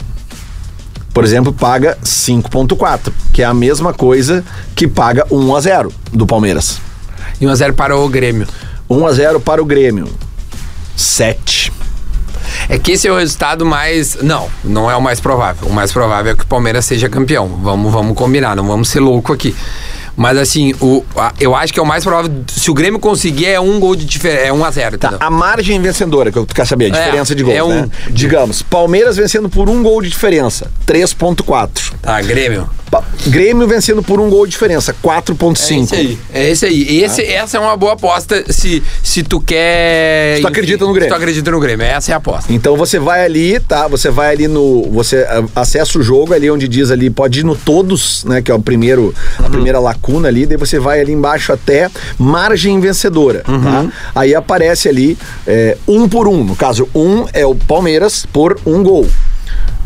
por 1.17 1.23
exemplo, 1.23 1.51
paga 1.51 1.97
5.4, 2.03 3.11
que 3.33 3.41
é 3.41 3.45
a 3.45 3.51
mesma 3.51 3.91
coisa 3.91 4.45
que 4.75 4.87
paga 4.87 5.25
1 5.31 5.55
a 5.55 5.59
0 5.59 5.93
do 6.13 6.27
Palmeiras. 6.27 6.79
E 7.41 7.47
1 7.47 7.49
a 7.49 7.55
0 7.55 7.73
para 7.73 7.97
o 7.97 8.07
Grêmio. 8.07 8.47
1 8.87 9.07
a 9.07 9.13
0 9.13 9.39
para 9.39 9.59
o 9.59 9.65
Grêmio. 9.65 10.07
7. 10.95 11.71
É 12.69 12.77
que 12.77 12.91
esse 12.91 13.07
é 13.07 13.11
o 13.11 13.17
resultado 13.17 13.65
mais. 13.65 14.15
Não, 14.21 14.49
não 14.63 14.91
é 14.91 14.95
o 14.95 15.01
mais 15.01 15.19
provável. 15.19 15.67
O 15.67 15.73
mais 15.73 15.91
provável 15.91 16.33
é 16.33 16.35
que 16.35 16.43
o 16.43 16.47
Palmeiras 16.47 16.85
seja 16.85 17.07
campeão. 17.07 17.47
Vamos, 17.47 17.91
vamos 17.91 18.17
combinar, 18.17 18.55
não 18.55 18.67
vamos 18.67 18.89
ser 18.89 18.99
louco 18.99 19.31
aqui. 19.31 19.55
Mas 20.17 20.35
assim, 20.35 20.73
o, 20.81 21.05
a, 21.15 21.31
eu 21.39 21.55
acho 21.55 21.71
que 21.71 21.79
é 21.79 21.83
o 21.83 21.85
mais 21.85 22.03
provável. 22.03 22.31
Se 22.47 22.71
o 22.71 22.73
Grêmio 22.73 22.99
conseguir, 22.99 23.45
é 23.45 23.59
um 23.59 23.79
gol 23.79 23.95
de 23.95 24.03
diferença. 24.03 24.41
É 24.41 24.51
1 24.51 24.57
um 24.57 24.65
a 24.65 24.71
0 24.71 24.97
Tá, 24.97 25.13
a 25.19 25.29
margem 25.29 25.79
vencedora, 25.79 26.31
que 26.31 26.39
eu 26.39 26.45
quero 26.45 26.67
saber, 26.67 26.85
a 26.85 26.97
é, 26.97 27.03
diferença 27.03 27.33
é, 27.33 27.35
de 27.35 27.43
gols. 27.43 27.55
É 27.55 27.63
um, 27.63 27.81
né? 27.81 27.89
Digamos, 28.09 28.63
Palmeiras 28.63 29.15
vencendo 29.15 29.47
por 29.47 29.69
um 29.69 29.83
gol 29.83 30.01
de 30.01 30.09
diferença, 30.09 30.71
3,4. 30.87 31.93
Tá, 32.01 32.19
Grêmio. 32.21 32.67
Grêmio 33.27 33.67
vencendo 33.67 34.01
por 34.01 34.19
um 34.19 34.29
gol 34.29 34.45
de 34.45 34.53
diferença, 34.53 34.95
4.5. 35.03 35.37
É 35.69 35.83
esse 35.83 35.95
aí. 35.95 36.19
É 36.33 36.49
esse 36.49 36.65
aí. 36.65 37.03
Esse, 37.03 37.21
ah. 37.21 37.33
Essa 37.33 37.57
é 37.57 37.59
uma 37.59 37.75
boa 37.75 37.93
aposta 37.93 38.51
se, 38.51 38.81
se 39.03 39.23
tu 39.23 39.39
quer. 39.41 40.37
Se 40.37 40.41
tu 40.41 40.47
acredita 40.47 40.85
no 40.85 40.93
Grêmio. 40.93 41.09
Se 41.09 41.15
tu 41.15 41.21
acredita 41.21 41.51
no 41.51 41.59
Grêmio. 41.59 41.85
Essa 41.85 42.11
é 42.11 42.13
a 42.13 42.17
aposta. 42.17 42.51
Então 42.51 42.77
você 42.77 42.97
vai 42.97 43.25
ali, 43.25 43.59
tá? 43.59 43.87
Você 43.87 44.09
vai 44.09 44.31
ali 44.31 44.47
no. 44.47 44.89
Você 44.91 45.27
acessa 45.55 45.99
o 45.99 46.03
jogo 46.03 46.33
ali 46.33 46.49
onde 46.49 46.67
diz 46.67 46.89
ali, 46.89 47.09
pode 47.09 47.41
ir 47.41 47.43
no 47.43 47.55
todos, 47.55 48.23
né? 48.23 48.41
Que 48.41 48.49
é 48.49 48.55
o 48.55 48.59
primeiro, 48.59 49.13
uhum. 49.39 49.45
a 49.45 49.49
primeira 49.49 49.79
lacuna 49.79 50.06
ali. 50.27 50.45
Daí 50.45 50.57
você 50.57 50.79
vai 50.79 51.01
ali 51.01 51.11
embaixo 51.11 51.51
até 51.51 51.89
margem 52.17 52.79
vencedora, 52.79 53.43
uhum. 53.47 53.61
tá? 53.61 53.91
Aí 54.15 54.33
aparece 54.33 54.87
ali 54.87 55.17
é, 55.45 55.77
um 55.87 56.07
por 56.07 56.27
um. 56.27 56.43
No 56.43 56.55
caso, 56.55 56.87
um 56.93 57.25
é 57.33 57.45
o 57.45 57.55
Palmeiras 57.55 58.25
por 58.25 58.59
um 58.65 58.83
gol 58.83 59.07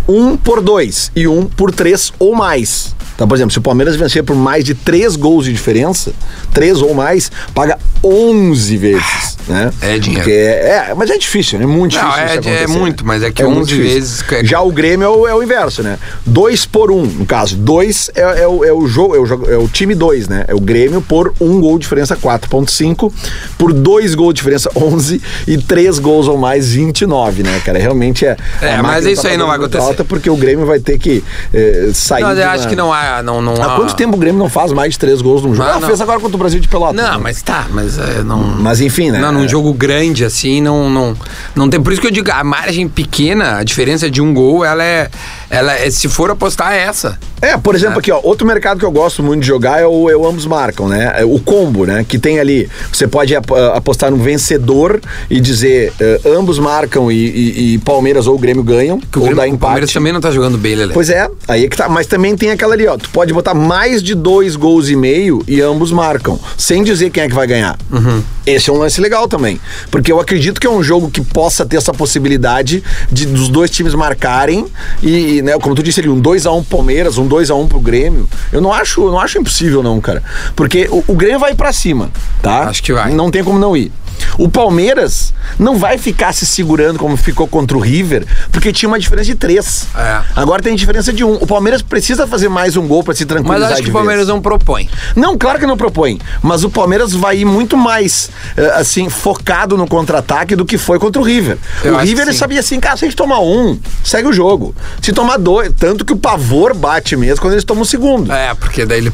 um 0.08 0.36
por 0.36 0.62
dois 0.62 1.12
e 1.16 1.28
um 1.28 1.46
por 1.46 1.72
três 1.72 2.12
ou 2.20 2.36
mais. 2.36 2.96
Então, 3.22 3.28
por 3.28 3.36
exemplo, 3.36 3.52
se 3.52 3.60
o 3.60 3.62
Palmeiras 3.62 3.96
vencer 3.96 4.24
por 4.24 4.36
mais 4.36 4.66
de 4.66 4.74
três 4.74 5.16
gols 5.16 5.46
de 5.46 5.54
diferença, 5.54 6.12
três 6.52 6.82
ou 6.82 6.92
mais, 6.96 7.32
paga 7.54 7.78
11 8.04 8.78
vezes, 8.78 9.38
né? 9.48 9.72
É 9.80 10.00
dinheiro. 10.00 10.28
É, 10.28 10.90
é, 10.90 10.94
mas 10.96 11.12
é 11.12 11.20
difícil, 11.20 11.60
né? 11.60 11.68
Muito 11.68 11.96
Não, 11.96 12.10
difícil. 12.10 12.51
É, 12.51 12.63
é 12.63 12.68
muito, 12.68 13.06
mas 13.06 13.22
é 13.22 13.30
que 13.30 13.44
é 13.44 13.46
11 13.46 13.80
vezes. 13.80 14.24
Já 14.42 14.62
o 14.62 14.72
Grêmio 14.72 15.06
é 15.06 15.10
o, 15.10 15.28
é 15.28 15.36
o, 15.36 15.44
inverso, 15.44 15.84
né? 15.84 16.00
Dois 16.25 16.66
por 16.66 16.90
um, 16.90 17.04
no 17.04 17.28
caso. 17.28 17.56
Dois 17.58 18.10
é, 18.16 18.42
é, 18.42 18.48
o, 18.48 18.66
é 18.66 18.74
o 18.74 18.88
jogo, 18.88 19.16
é 19.16 19.20
o, 19.20 19.51
é 19.51 19.58
o 19.58 19.68
time 19.68 19.94
dois, 19.94 20.28
né? 20.28 20.46
É 20.48 20.56
o 20.56 20.60
Grêmio 20.60 21.00
por 21.00 21.32
um 21.40 21.62
gol 21.62 21.78
de 21.78 21.84
diferença, 21.84 22.18
4,5. 22.18 23.13
Por 23.56 23.72
dois 23.72 24.16
gols 24.16 24.34
de 24.34 24.38
diferença, 24.40 24.72
11. 24.75 25.22
E 25.48 25.60
três 25.60 26.00
gols 26.00 26.28
ou 26.28 26.38
mais, 26.38 26.74
29, 26.74 27.44
né, 27.44 27.62
cara? 27.63 27.78
Realmente 27.78 28.25
é. 28.25 28.36
É, 28.63 28.82
mas 28.82 29.06
isso 29.06 29.22
tá 29.22 29.30
aí 29.30 29.38
não 29.38 29.46
vai 29.46 29.58
acontecer. 29.58 29.84
Alta 29.84 30.04
porque 30.04 30.30
o 30.30 30.36
Grêmio 30.36 30.66
vai 30.66 30.80
ter 30.80 30.98
que 30.98 31.24
eh, 31.54 31.92
sair. 31.94 32.24
Mas 32.24 32.40
eu 32.40 32.50
acho 32.50 32.68
que 32.68 32.75
não 32.75 32.92
há 32.92 33.11
não, 33.24 33.41
não 33.41 33.53
há... 33.62 33.74
Há 33.74 33.75
quanto 33.77 33.96
tempo 33.96 34.15
o 34.15 34.20
Grêmio 34.20 34.39
não 34.39 34.50
faz 34.50 34.72
mais 34.72 34.94
de 34.94 35.00
três 35.00 35.22
gols 35.22 35.41
num 35.41 35.56
jogo? 35.56 35.70
Ah, 35.70 35.82
fez 35.82 36.00
agora 36.00 36.20
contra 36.20 36.36
o 36.36 36.39
Brasil 36.39 36.60
de 36.60 36.68
Pelota. 36.68 36.94
Não, 36.94 37.13
né? 37.13 37.20
mas 37.22 37.41
tá, 37.41 37.68
mas 37.72 37.98
é, 37.98 38.22
não... 38.24 38.39
Mas 38.39 38.82
enfim, 38.82 39.12
né? 39.12 39.20
Não, 39.20 39.32
num 39.32 39.48
jogo 39.48 39.74
grande 39.74 40.24
assim, 40.24 40.62
não, 40.62 40.89
não, 40.89 41.18
não 41.56 41.70
tem... 41.70 41.82
Por 41.82 41.91
isso 41.91 42.01
que 42.01 42.08
eu 42.08 42.12
digo, 42.12 42.32
a 42.32 42.44
margem 42.44 42.88
pequena, 42.88 43.58
a 43.58 43.63
diferença 43.63 44.10
de 44.10 44.22
um 44.22 44.34
gol, 44.34 44.63
ela 44.63 44.84
é... 44.84 45.10
Ela 45.50 45.74
é, 45.74 45.89
se 45.89 46.08
for 46.08 46.32
apostar, 46.32 46.74
é 46.74 46.84
essa. 46.84 47.18
É, 47.41 47.58
por 47.58 47.74
exemplo, 47.75 47.96
é. 47.96 48.00
aqui, 48.00 48.12
ó, 48.12 48.20
outro 48.24 48.46
mercado 48.46 48.80
que 48.80 48.86
eu 48.86 48.91
gosto 48.91 49.24
muito 49.24 49.41
de 49.41 49.48
jogar 49.48 49.82
é 49.82 49.86
o, 49.86 50.10
é 50.10 50.15
o 50.15 50.27
ambos 50.27 50.46
marcam, 50.46 50.88
né? 50.88 51.13
É 51.18 51.25
o 51.25 51.39
combo, 51.39 51.86
né? 51.86 52.06
Que 52.08 52.20
tem 52.20 52.39
ali, 52.39 52.70
você 52.91 53.08
pode 53.08 53.36
apostar 53.36 54.12
no 54.12 54.18
vencedor 54.18 55.01
e 55.30 55.39
dizer 55.39 55.91
uh, 56.00 56.38
ambos 56.38 56.60
marcam 56.60 57.12
e, 57.12 57.15
e, 57.15 57.74
e, 57.74 57.77
Palmeiras 57.80 58.27
ou 58.27 58.38
Grêmio 58.38 58.63
ganham, 58.63 59.00
que 59.00 59.18
ou 59.18 59.25
Grêmio, 59.25 59.36
dá 59.36 59.48
empate. 59.48 59.58
O 59.58 59.60
Palmeiras 59.60 59.91
também 59.91 60.13
não 60.13 60.22
tá 60.22 60.30
jogando 60.30 60.58
bem, 60.58 60.75
Lele. 60.75 60.94
Pois 60.94 61.10
é, 61.10 61.30
aí 61.48 61.65
é 61.65 61.68
que 61.68 61.75
tá. 61.75 61.89
Mas 61.89 62.06
também 62.06 62.36
tem 62.36 62.51
aquela 62.51 62.74
ali, 62.75 62.86
ó, 62.86 62.96
tu 63.01 63.10
pode 63.10 63.34
botar 63.34 63.53
mais 63.53 64.01
de 64.01 64.15
dois 64.15 64.55
gols 64.55 64.89
e 64.89 64.96
meio 64.96 65.43
e 65.48 65.62
ambos 65.62 65.91
marcam, 65.91 66.39
sem 66.58 66.84
dizer 66.84 67.10
quem 67.10 67.24
é 67.24 67.27
que 67.27 67.36
vai 67.36 67.48
ganhar. 67.48 67.77
Uhum. 67.91 68.24
Esse 68.46 68.70
é 68.70 68.74
um 68.74 68.77
lance 68.77 69.00
legal 69.00 69.27
também, 69.27 69.60
porque 69.89 70.12
eu 70.12 70.20
acredito 70.20 70.60
que 70.60 70.67
é 70.67 70.70
um 70.70 70.81
jogo 70.81 71.10
que 71.10 71.22
possa 71.22 71.65
ter 71.65 71.77
essa 71.77 71.93
possibilidade 71.93 72.84
de 73.12 73.25
dos 73.25 73.50
dois 73.50 73.70
times 73.70 73.93
marcarem 73.93 74.65
e, 75.01 75.41
né, 75.41 75.58
como 75.60 75.75
tu 75.75 75.84
disse 75.84 76.00
ali, 76.00 76.10
um 76.10 76.20
2 76.20 76.46
a 76.46 76.51
1 76.51 76.58
um 76.58 76.63
Palmeiras, 76.63 77.17
um 77.17 77.27
2 77.27 77.51
a 77.51 77.55
1 77.55 77.62
um 77.62 77.67
pro 77.67 77.79
Grêmio. 77.79 78.27
Eu 78.51 78.62
não 78.62 78.74
acho, 78.74 79.01
não 79.05 79.20
acho 79.20 79.38
impossível 79.38 79.84
não, 79.84 80.00
cara. 80.01 80.24
Porque 80.55 80.88
o, 80.89 81.03
o 81.08 81.15
Grêmio 81.15 81.39
vai 81.39 81.53
para 81.53 81.72
cima, 81.72 82.10
tá? 82.41 82.70
Acho 82.70 82.81
que 82.84 82.93
vai. 82.93 83.13
Não 83.13 83.29
tem 83.29 83.43
como 83.43 83.60
não 83.60 83.75
ir. 83.75 83.91
O 84.38 84.50
Palmeiras 84.50 85.34
não 85.60 85.78
vai 85.78 85.98
ficar 85.98 86.34
se 86.34 86.46
segurando 86.46 87.00
como 87.00 87.18
ficou 87.18 87.48
contra 87.48 87.78
o 87.78 87.80
River, 87.80 88.25
porque 88.51 88.72
tinha 88.72 88.90
uma 88.90 89.00
diferença 89.00 89.25
de 89.25 89.36
três. 89.36 89.88
É. 89.96 90.22
Agora 90.36 90.62
tem 90.62 90.75
diferença 90.75 91.12
de 91.12 91.24
um. 91.24 91.34
O 91.34 91.48
Palmeiras 91.48 91.82
precisa 91.82 92.28
fazer 92.28 92.50
mais 92.50 92.75
um 92.75 92.88
gol 92.88 93.04
para 93.04 93.13
se 93.13 93.25
tranquilizar. 93.25 93.70
Mas 93.70 93.72
acho 93.74 93.84
que 93.84 93.90
o 93.90 93.94
Palmeiras 93.94 94.28
não 94.28 94.42
propõe. 94.42 94.90
Não, 95.16 95.38
claro 95.38 95.60
que 95.60 95.66
não 95.66 95.78
propõe. 95.78 96.20
Mas 96.42 96.63
o 96.63 96.70
Palmeiras 96.70 97.13
vai 97.13 97.40
ir 97.40 97.46
muito 97.46 97.78
mais, 97.78 98.30
eh, 98.58 98.72
assim, 98.75 99.10
focado 99.10 99.78
no 99.78 99.88
contra-ataque 99.88 100.56
do 100.56 100.66
que 100.66 100.78
foi 100.78 101.00
contra 101.00 101.22
o 101.22 101.25
River. 101.25 101.58
Eu 101.84 101.96
o 101.96 101.98
River 101.98 102.28
ele 102.28 102.38
sabia 102.38 102.60
assim, 102.60 102.80
cara, 102.80 102.98
se 102.98 103.06
a 103.06 103.08
gente 103.08 103.18
tomar 103.18 103.40
um, 103.40 103.80
segue 104.04 104.28
o 104.28 104.34
jogo. 104.34 104.75
Se 105.01 105.12
tomar 105.13 105.38
dois, 105.38 105.72
tanto 105.78 106.06
que 106.06 106.13
o 106.13 106.18
pavor 106.18 106.75
bate 106.75 107.16
mesmo 107.16 107.42
quando 107.42 107.54
eles 107.54 107.63
tomam 107.63 107.84
o 107.84 107.86
segundo. 107.86 108.32
É, 108.32 108.54
porque 108.54 108.86
daí 108.86 109.00
ele. 109.00 109.12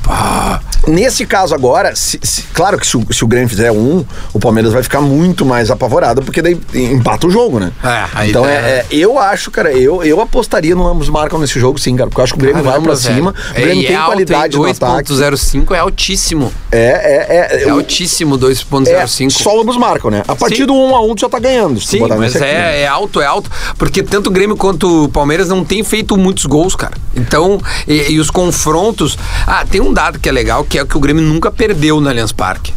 Nesse 0.87 1.25
caso 1.25 1.53
agora, 1.53 1.95
se, 1.95 2.19
se, 2.21 2.43
claro 2.53 2.77
que 2.77 2.87
se 2.87 2.97
o, 2.97 3.05
se 3.11 3.23
o 3.23 3.27
Grêmio 3.27 3.49
fizer 3.49 3.71
um, 3.71 4.05
o 4.33 4.39
Palmeiras 4.39 4.73
vai 4.73 4.83
ficar 4.83 4.96
muito 5.01 5.45
mais 5.45 5.71
apavorado, 5.71 6.21
porque 6.21 6.41
daí 6.41 6.59
empata 6.73 7.27
o 7.27 7.29
jogo, 7.29 7.59
né? 7.59 7.71
É, 7.83 8.27
então 8.27 8.45
é, 8.45 8.51
é, 8.51 8.85
eu 8.91 9.19
acho, 9.19 9.51
cara, 9.51 9.71
eu, 9.71 10.03
eu 10.03 10.19
apostaria 10.21 10.75
no 10.75 10.87
ambos 10.87 11.09
marcam 11.09 11.39
nesse 11.39 11.59
jogo, 11.59 11.79
sim, 11.79 11.95
cara, 11.95 12.09
porque 12.09 12.21
eu 12.21 12.23
acho 12.23 12.33
que 12.33 12.39
o 12.39 12.41
Grêmio 12.41 12.63
Caramba, 12.63 12.79
vai 12.79 12.95
pra 12.95 13.01
velho. 13.01 13.15
cima. 13.15 13.33
O 13.51 13.53
Grêmio 13.53 13.83
é, 13.83 13.87
tem 13.87 13.97
qualidade 13.97 14.57
no 14.57 14.65
ataque. 14.65 15.11
2.05 15.11 15.75
é 15.75 15.79
altíssimo. 15.79 16.51
É, 16.71 16.77
é, 16.77 17.61
é. 17.61 17.63
É 17.63 17.69
altíssimo 17.69 18.37
2.05. 18.37 18.87
É, 18.87 19.29
só 19.29 19.59
ambos 19.61 19.77
marcam, 19.77 20.11
né? 20.11 20.23
A 20.27 20.35
partir 20.35 20.57
sim. 20.57 20.65
do 20.65 20.73
1 20.73 20.95
a 20.95 21.01
1 21.01 21.15
tu 21.15 21.21
já 21.21 21.29
tá 21.29 21.39
ganhando. 21.39 21.79
Sim, 21.81 21.99
mas 22.17 22.35
é, 22.35 22.39
né? 22.39 22.81
é 22.81 22.87
alto, 22.87 23.21
é 23.21 23.25
alto, 23.25 23.49
porque 23.77 24.03
tanto 24.03 24.27
o 24.27 24.31
Grêmio 24.31 24.55
quanto 24.55 25.05
o 25.05 25.09
Palmeiras 25.09 25.49
não 25.49 25.63
tem 25.63 25.83
feito 25.83 26.17
muitos 26.17 26.45
gols, 26.45 26.75
cara. 26.75 26.95
Então, 27.15 27.59
e, 27.87 28.11
e 28.11 28.19
os 28.19 28.29
confrontos. 28.29 29.17
Ah, 29.45 29.65
tem 29.69 29.81
um 29.81 29.93
dado 29.93 30.19
que 30.19 30.29
é 30.29 30.31
legal, 30.31 30.63
que 30.63 30.77
é 30.79 30.85
que 30.85 30.97
o 30.97 30.99
Grêmio 30.99 31.23
nunca 31.23 31.51
perdeu 31.51 31.99
no 31.99 32.09
Allianz 32.09 32.31
Parque. 32.31 32.73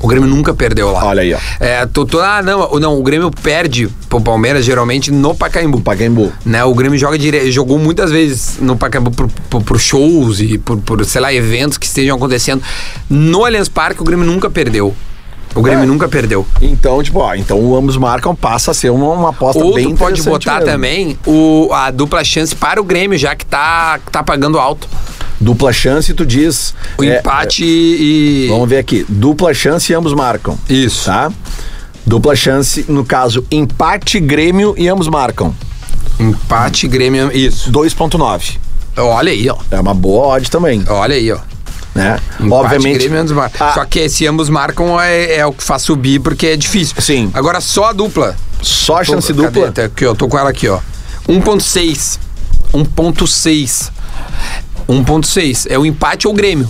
O 0.00 0.08
Grêmio 0.08 0.28
nunca 0.28 0.54
perdeu 0.54 0.90
lá. 0.90 1.04
Olha 1.04 1.22
aí, 1.22 1.34
ó. 1.34 1.38
É, 1.60 1.84
tô, 1.84 2.06
tô, 2.06 2.20
ah, 2.20 2.42
não, 2.42 2.80
não, 2.80 2.98
o 2.98 3.02
Grêmio 3.02 3.30
perde 3.30 3.86
pro 4.08 4.20
Palmeiras 4.20 4.64
geralmente 4.64 5.12
no 5.12 5.34
Pacaembu. 5.34 5.80
Pacaembu. 5.82 6.32
Né, 6.44 6.64
o 6.64 6.74
Grêmio 6.74 6.98
joga 6.98 7.18
dire... 7.18 7.50
jogou 7.52 7.78
muitas 7.78 8.10
vezes 8.10 8.58
no 8.60 8.76
Pacaembu 8.76 9.10
por, 9.10 9.28
por, 9.50 9.62
por 9.62 9.78
shows 9.78 10.40
e 10.40 10.56
por, 10.56 10.78
por, 10.78 11.04
sei 11.04 11.20
lá, 11.20 11.32
eventos 11.32 11.76
que 11.76 11.84
estejam 11.84 12.16
acontecendo. 12.16 12.62
No 13.10 13.44
Allianz 13.44 13.68
Parque, 13.68 14.00
o 14.00 14.04
Grêmio 14.04 14.24
nunca 14.24 14.48
perdeu. 14.48 14.94
O 15.54 15.62
Grêmio 15.62 15.82
é. 15.82 15.86
nunca 15.86 16.08
perdeu. 16.08 16.46
Então, 16.62 17.02
tipo, 17.02 17.18
ó, 17.18 17.34
então 17.34 17.74
ambos 17.74 17.96
marcam 17.96 18.34
passa 18.34 18.70
a 18.70 18.74
ser 18.74 18.90
uma, 18.90 19.12
uma 19.12 19.30
aposta 19.30 19.62
Ou 19.62 19.74
bem 19.74 19.96
pode 19.96 20.22
botar 20.22 20.60
mesmo. 20.60 20.66
também 20.66 21.18
o, 21.26 21.68
a 21.72 21.90
dupla 21.90 22.22
chance 22.22 22.54
para 22.54 22.80
o 22.80 22.84
Grêmio, 22.84 23.18
já 23.18 23.34
que 23.34 23.44
tá, 23.44 23.98
tá 24.10 24.22
pagando 24.22 24.58
alto. 24.58 24.88
Dupla 25.40 25.72
chance, 25.72 26.12
tu 26.12 26.26
diz. 26.26 26.74
O 26.98 27.02
é, 27.02 27.18
empate 27.18 27.64
é, 27.64 27.66
e. 27.66 28.46
Vamos 28.50 28.68
ver 28.68 28.78
aqui. 28.78 29.06
Dupla 29.08 29.54
chance 29.54 29.90
e 29.90 29.94
ambos 29.94 30.12
marcam. 30.12 30.58
Isso. 30.68 31.06
Tá? 31.06 31.32
Dupla 32.06 32.36
chance, 32.36 32.84
no 32.88 33.04
caso, 33.04 33.44
empate, 33.50 34.20
Grêmio 34.20 34.74
e 34.76 34.88
ambos 34.88 35.08
marcam. 35.08 35.54
Empate, 36.18 36.86
Grêmio, 36.88 37.30
isso. 37.32 37.70
2,9. 37.72 38.58
Olha 38.98 39.32
aí, 39.32 39.48
ó. 39.48 39.56
É 39.70 39.80
uma 39.80 39.94
boa 39.94 40.26
odd 40.34 40.50
também. 40.50 40.84
Olha 40.88 41.14
aí, 41.14 41.32
ó. 41.32 41.38
Né? 41.94 42.18
Empate, 42.38 42.52
Obviamente. 42.52 42.98
Grêmio, 42.98 43.20
ambos 43.20 43.32
marcam. 43.32 43.66
Ah. 43.66 43.72
Só 43.72 43.84
que 43.84 44.08
se 44.08 44.26
ambos 44.26 44.50
marcam 44.50 45.00
é, 45.00 45.36
é, 45.36 45.46
o 45.46 45.52
que 45.52 45.62
faz 45.62 45.82
subir 45.82 46.20
porque 46.20 46.48
é 46.48 46.56
difícil. 46.56 46.96
Sim. 47.00 47.30
Agora 47.32 47.60
só 47.60 47.86
a 47.86 47.92
dupla. 47.92 48.36
Só 48.60 48.98
a 48.98 49.04
chance 49.04 49.32
tô, 49.32 49.42
dupla? 49.42 49.66
Cadê? 49.66 49.82
Aqui, 49.84 50.04
ó. 50.04 50.14
Tô 50.14 50.28
com 50.28 50.38
ela 50.38 50.50
aqui, 50.50 50.68
ó. 50.68 50.80
1,6. 51.28 52.18
1,6. 52.74 53.90
1.6. 54.92 55.66
É 55.68 55.78
o 55.78 55.86
empate 55.86 56.26
ou 56.26 56.32
o 56.32 56.36
Grêmio. 56.36 56.68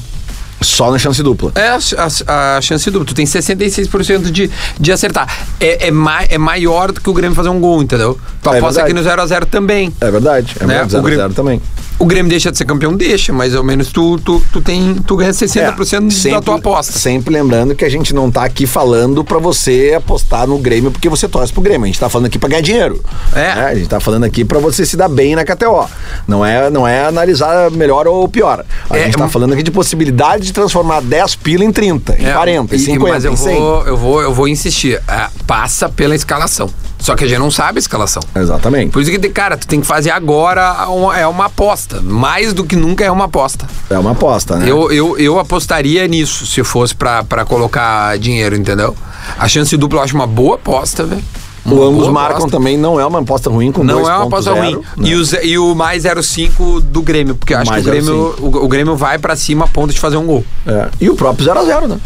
Só 0.60 0.90
na 0.90 0.98
chance 0.98 1.22
dupla. 1.22 1.52
É 1.54 1.68
a, 1.68 1.78
a, 2.26 2.56
a, 2.56 2.60
chance 2.60 2.90
dupla. 2.90 3.06
Tu 3.06 3.14
tem 3.14 3.24
66% 3.24 4.30
de, 4.30 4.50
de 4.78 4.92
acertar. 4.92 5.26
É, 5.58 5.88
é, 5.88 5.90
ma, 5.90 6.22
é 6.24 6.36
maior 6.36 6.92
do 6.92 7.00
que 7.00 7.08
o 7.08 7.14
Grêmio 7.14 7.34
fazer 7.34 7.48
um 7.48 7.58
gol, 7.58 7.82
entendeu? 7.82 8.18
Tu 8.42 8.50
é 8.50 8.58
aposta 8.58 8.82
aqui 8.82 8.92
no 8.92 9.00
0x0 9.00 9.46
também. 9.46 9.92
É 10.00 10.10
verdade. 10.10 10.56
É 10.60 10.66
né? 10.66 10.84
0x0 10.84 11.32
também. 11.32 11.62
O 12.00 12.07
Grêmio 12.07 12.30
deixa 12.30 12.50
de 12.50 12.57
ser 12.57 12.64
campeão? 12.64 12.97
Deixa, 12.97 13.30
mas 13.30 13.54
ao 13.54 13.62
menos 13.62 13.92
tu, 13.92 14.19
tu, 14.21 14.42
tu, 14.50 14.62
tem, 14.62 14.95
tu 15.07 15.16
ganha 15.16 15.33
60% 15.33 16.07
é, 16.07 16.11
sempre, 16.11 16.30
da 16.30 16.40
tua 16.40 16.57
aposta. 16.57 16.99
Sempre 16.99 17.35
lembrando 17.35 17.75
que 17.75 17.85
a 17.85 17.90
gente 17.90 18.14
não 18.14 18.30
tá 18.30 18.42
aqui 18.42 18.66
falando 18.66 19.23
para 19.23 19.37
você 19.37 19.92
apostar 19.95 20.47
no 20.47 20.57
Grêmio 20.57 20.90
porque 20.90 21.11
você 21.11 21.28
torce 21.28 21.52
pro 21.52 21.61
Grêmio. 21.61 21.85
A 21.85 21.87
gente 21.88 22.00
tá 22.00 22.09
falando 22.09 22.28
aqui 22.28 22.38
pra 22.38 22.49
ganhar 22.49 22.62
dinheiro. 22.62 23.04
É. 23.35 23.54
Né? 23.54 23.64
A 23.66 23.75
gente 23.75 23.87
tá 23.87 24.00
falando 24.00 24.25
aqui 24.25 24.47
para 24.47 24.59
você 24.59 24.87
se 24.87 24.97
dar 24.97 25.11
bem 25.11 25.37
na 25.37 25.45
KTO. 25.45 25.87
Não 26.26 26.42
é, 26.42 26.71
não 26.71 26.88
é 26.88 27.04
analisar 27.04 27.71
melhor 27.71 28.09
ou 28.09 28.26
pior. 28.26 28.64
A 28.88 28.97
é, 28.97 29.04
gente 29.04 29.19
tá 29.19 29.28
falando 29.28 29.52
aqui 29.52 29.62
de 29.62 29.71
possibilidade 29.71 30.45
de 30.45 30.54
transformar 30.54 31.02
10 31.02 31.35
pila 31.37 31.66
em 31.66 31.71
30, 31.71 32.16
em 32.19 32.25
é, 32.25 32.33
40, 32.33 32.76
em 32.76 32.78
50, 32.78 33.12
mas 33.12 33.25
eu 33.26 33.35
em 33.35 33.37
100. 33.37 33.59
Vou, 33.59 33.87
eu, 33.87 33.97
vou, 33.99 34.23
eu 34.23 34.33
vou 34.33 34.49
insistir. 34.49 34.95
É, 35.07 35.28
passa 35.47 35.87
pela 35.87 36.14
escalação. 36.14 36.71
Só 37.00 37.16
que 37.16 37.25
a 37.25 37.26
gente 37.26 37.38
não 37.38 37.50
sabe 37.50 37.78
a 37.78 37.80
escalação. 37.80 38.23
Exatamente. 38.35 38.90
Por 38.90 39.02
isso 39.02 39.11
que, 39.11 39.19
cara, 39.30 39.57
tu 39.57 39.66
tem 39.66 39.80
que 39.80 39.87
fazer 39.87 40.11
agora 40.11 40.87
uma, 40.88 41.19
é 41.19 41.26
uma 41.26 41.47
aposta. 41.47 42.00
Mais 42.02 42.52
do 42.52 42.64
que 42.64 42.76
nunca 42.76 43.04
é 43.04 43.11
uma 43.11 43.25
aposta. 43.25 43.66
É 43.88 43.99
uma 43.99 44.12
aposta, 44.12 44.57
né? 44.57 44.71
Eu, 44.71 44.92
eu, 44.92 45.19
eu 45.19 45.38
apostaria 45.38 46.07
nisso 46.07 46.47
se 46.47 46.62
fosse 46.62 46.95
para 46.95 47.45
colocar 47.47 48.19
dinheiro, 48.19 48.54
entendeu? 48.54 48.95
A 49.38 49.49
chance 49.49 49.76
dupla 49.76 50.00
eu 50.00 50.04
acho 50.04 50.14
uma 50.14 50.26
boa 50.26 50.57
aposta, 50.57 51.04
velho. 51.04 51.23
O 51.64 51.83
ambos 51.83 52.09
marcam 52.09 52.38
aposta. 52.38 52.57
também, 52.57 52.76
não 52.76 52.99
é 52.99 53.04
uma 53.04 53.21
aposta 53.21 53.50
ruim 53.50 53.71
com 53.71 53.85
Não 53.85 54.09
é 54.09 54.16
uma 54.16 54.25
aposta 54.25 54.54
0, 54.54 54.64
ruim. 54.64 54.83
Né? 54.97 55.09
E, 55.09 55.14
o, 55.14 55.45
e 55.45 55.59
o 55.59 55.75
mais 55.75 56.04
0,5 56.04 56.80
do 56.80 57.02
Grêmio, 57.02 57.35
porque 57.35 57.52
eu 57.52 57.59
acho 57.59 57.71
mais 57.71 57.85
que 57.85 57.88
o 57.88 57.92
Grêmio, 57.92 58.35
o, 58.38 58.64
o, 58.64 58.69
Grêmio 58.69 58.97
vai 58.97 59.19
para 59.19 59.37
cima 59.37 59.66
a 59.66 59.69
ponto 59.69 59.92
de 59.92 60.00
fazer 60.00 60.16
um 60.16 60.26
gol. 60.26 60.45
É. 60.66 60.88
E 61.00 61.11
o 61.11 61.14
próprio 61.14 61.47
0x0, 61.47 61.87
né? 61.87 62.00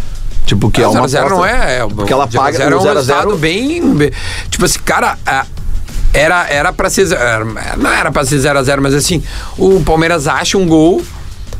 Tipo, 0.44 0.70
que 0.70 0.80
é, 0.80 0.84
é 0.84 0.88
uma 0.88 1.08
0 1.08 1.28
não 1.30 1.44
é, 1.44 1.78
é. 1.78 1.86
Porque 1.86 2.12
ela 2.12 2.26
paga 2.26 2.56
zero 2.56 2.76
é 2.76 2.78
um 2.78 2.82
0 2.82 2.94
resultado 2.94 3.36
bem, 3.36 3.94
bem. 3.94 4.10
Tipo 4.50 4.64
assim, 4.64 4.78
cara. 4.84 5.18
Era, 6.12 6.46
era 6.48 6.72
pra 6.72 6.88
ser. 6.88 7.10
Era, 7.10 7.44
não 7.76 7.90
era 7.90 8.12
pra 8.12 8.24
ser 8.24 8.36
0x0, 8.36 8.80
mas 8.80 8.94
assim, 8.94 9.20
o 9.58 9.82
Palmeiras 9.82 10.28
acha 10.28 10.56
um 10.56 10.64
gol 10.64 11.02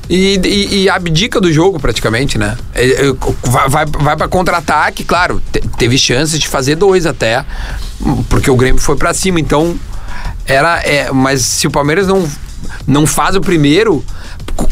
e, 0.09 0.39
e, 0.45 0.83
e, 0.83 0.89
abdica 0.89 1.41
do 1.41 1.53
jogo 1.53 1.81
praticamente, 1.81 2.37
né? 2.37 2.57
Vai, 3.43 3.69
vai, 3.69 3.87
vai 3.87 4.17
para 4.17 4.29
contra-ataque, 4.29 5.03
claro, 5.03 5.43
te, 5.51 5.61
teve 5.79 5.97
chances 5.97 6.39
de 6.39 6.47
fazer 6.47 6.77
dois 6.77 7.07
até, 7.07 7.45
porque 8.29 8.51
o 8.51 8.57
Grêmio 8.57 8.81
foi 8.81 8.97
para 8.97 9.15
cima, 9.15 9.41
então 9.41 9.75
era. 10.47 10.81
É, 10.81 11.11
mas 11.11 11.43
se 11.43 11.67
o 11.67 11.71
Palmeiras 11.71 12.07
não, 12.07 12.29
não 12.87 13.07
faz 13.07 13.35
o 13.35 13.41
primeiro, 13.41 14.05